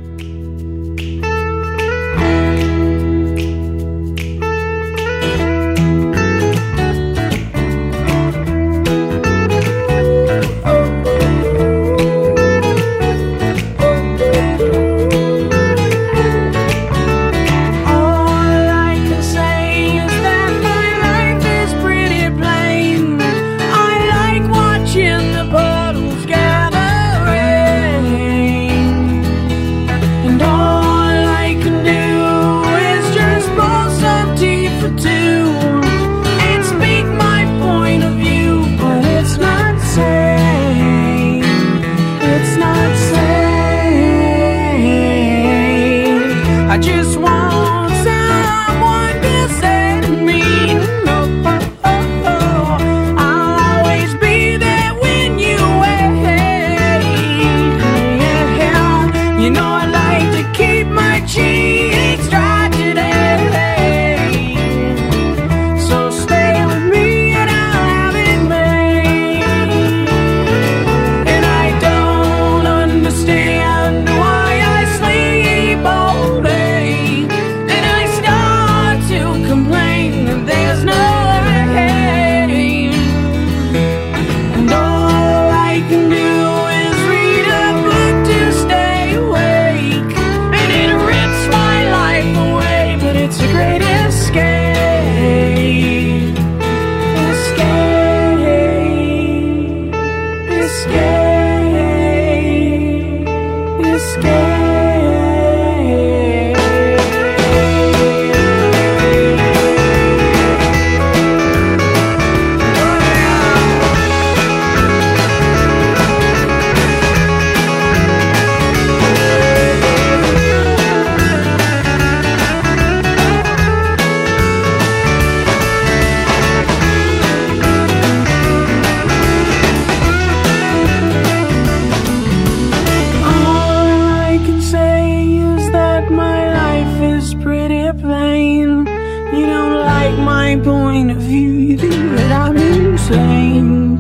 my 140.57 140.65
point 140.65 141.11
of 141.11 141.19
view 141.19 141.77
that 141.77 142.33
I'm 142.33 142.57
insane. 142.57 143.99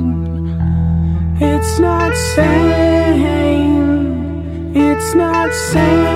It's 1.40 1.78
not 1.78 2.16
sane. 2.16 3.26
It's 4.74 5.14
not 5.14 5.52
sane. 5.52 6.07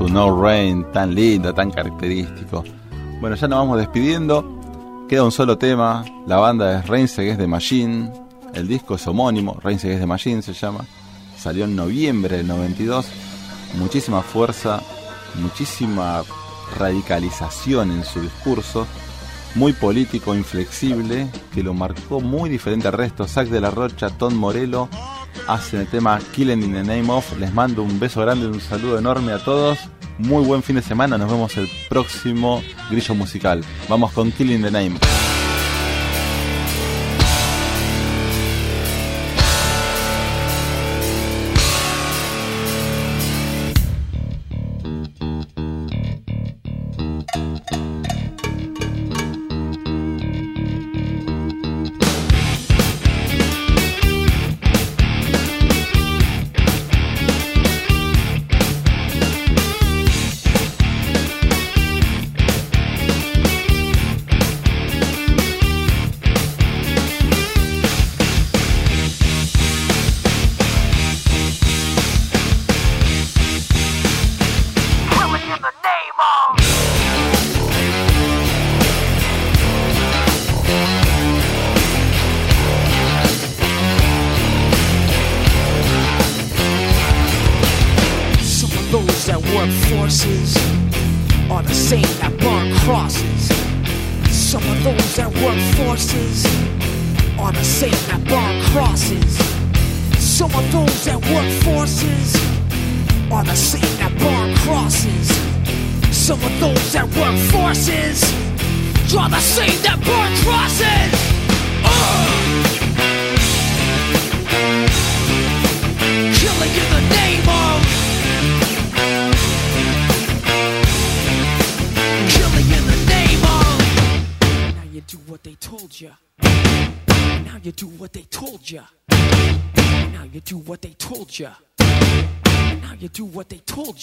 su 0.00 0.08
No 0.08 0.42
Rain 0.42 0.90
tan 0.92 1.14
lindo, 1.14 1.52
tan 1.52 1.70
característico. 1.70 2.64
Bueno, 3.20 3.36
ya 3.36 3.46
nos 3.48 3.58
vamos 3.58 3.76
despidiendo. 3.76 5.06
Queda 5.10 5.24
un 5.24 5.30
solo 5.30 5.58
tema. 5.58 6.06
La 6.26 6.38
banda 6.38 6.78
es 6.78 6.88
Reinse, 6.88 7.22
que 7.22 7.32
es 7.32 7.38
de 7.38 7.46
Machine. 7.46 8.10
El 8.54 8.66
disco 8.66 8.94
es 8.94 9.06
homónimo. 9.06 9.58
Reinse, 9.62 9.88
que 9.88 9.94
es 9.94 10.00
de 10.00 10.06
Machine 10.06 10.40
se 10.40 10.54
llama. 10.54 10.86
Salió 11.36 11.66
en 11.66 11.76
noviembre 11.76 12.38
del 12.38 12.46
92. 12.46 13.08
Muchísima 13.74 14.22
fuerza, 14.22 14.80
muchísima 15.34 16.22
radicalización 16.78 17.90
en 17.90 18.04
su 18.04 18.22
discurso. 18.22 18.86
Muy 19.54 19.74
político, 19.74 20.34
inflexible, 20.34 21.28
que 21.52 21.62
lo 21.62 21.74
marcó 21.74 22.22
muy 22.22 22.48
diferente 22.48 22.88
al 22.88 22.94
resto. 22.94 23.28
Zack 23.28 23.48
de 23.48 23.60
la 23.60 23.70
Rocha, 23.70 24.08
Tom 24.08 24.32
Morello 24.32 24.88
hacen 25.46 25.80
el 25.80 25.86
tema 25.86 26.18
Killing 26.32 26.62
in 26.62 26.72
the 26.72 26.82
Name 26.82 27.10
of. 27.10 27.38
Les 27.38 27.52
mando 27.52 27.82
un 27.82 27.98
beso 27.98 28.20
grande, 28.20 28.46
un 28.46 28.60
saludo 28.60 28.98
enorme 28.98 29.32
a 29.32 29.38
todos. 29.38 29.78
Muy 30.18 30.44
buen 30.44 30.62
fin 30.62 30.76
de 30.76 30.82
semana, 30.82 31.16
nos 31.16 31.30
vemos 31.30 31.56
el 31.56 31.68
próximo 31.88 32.62
grillo 32.90 33.14
musical. 33.14 33.64
Vamos 33.88 34.12
con 34.12 34.30
Killing 34.32 34.62
the 34.62 34.70
Name. 34.70 34.98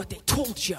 what 0.00 0.08
they 0.08 0.16
told 0.24 0.66
you. 0.66 0.78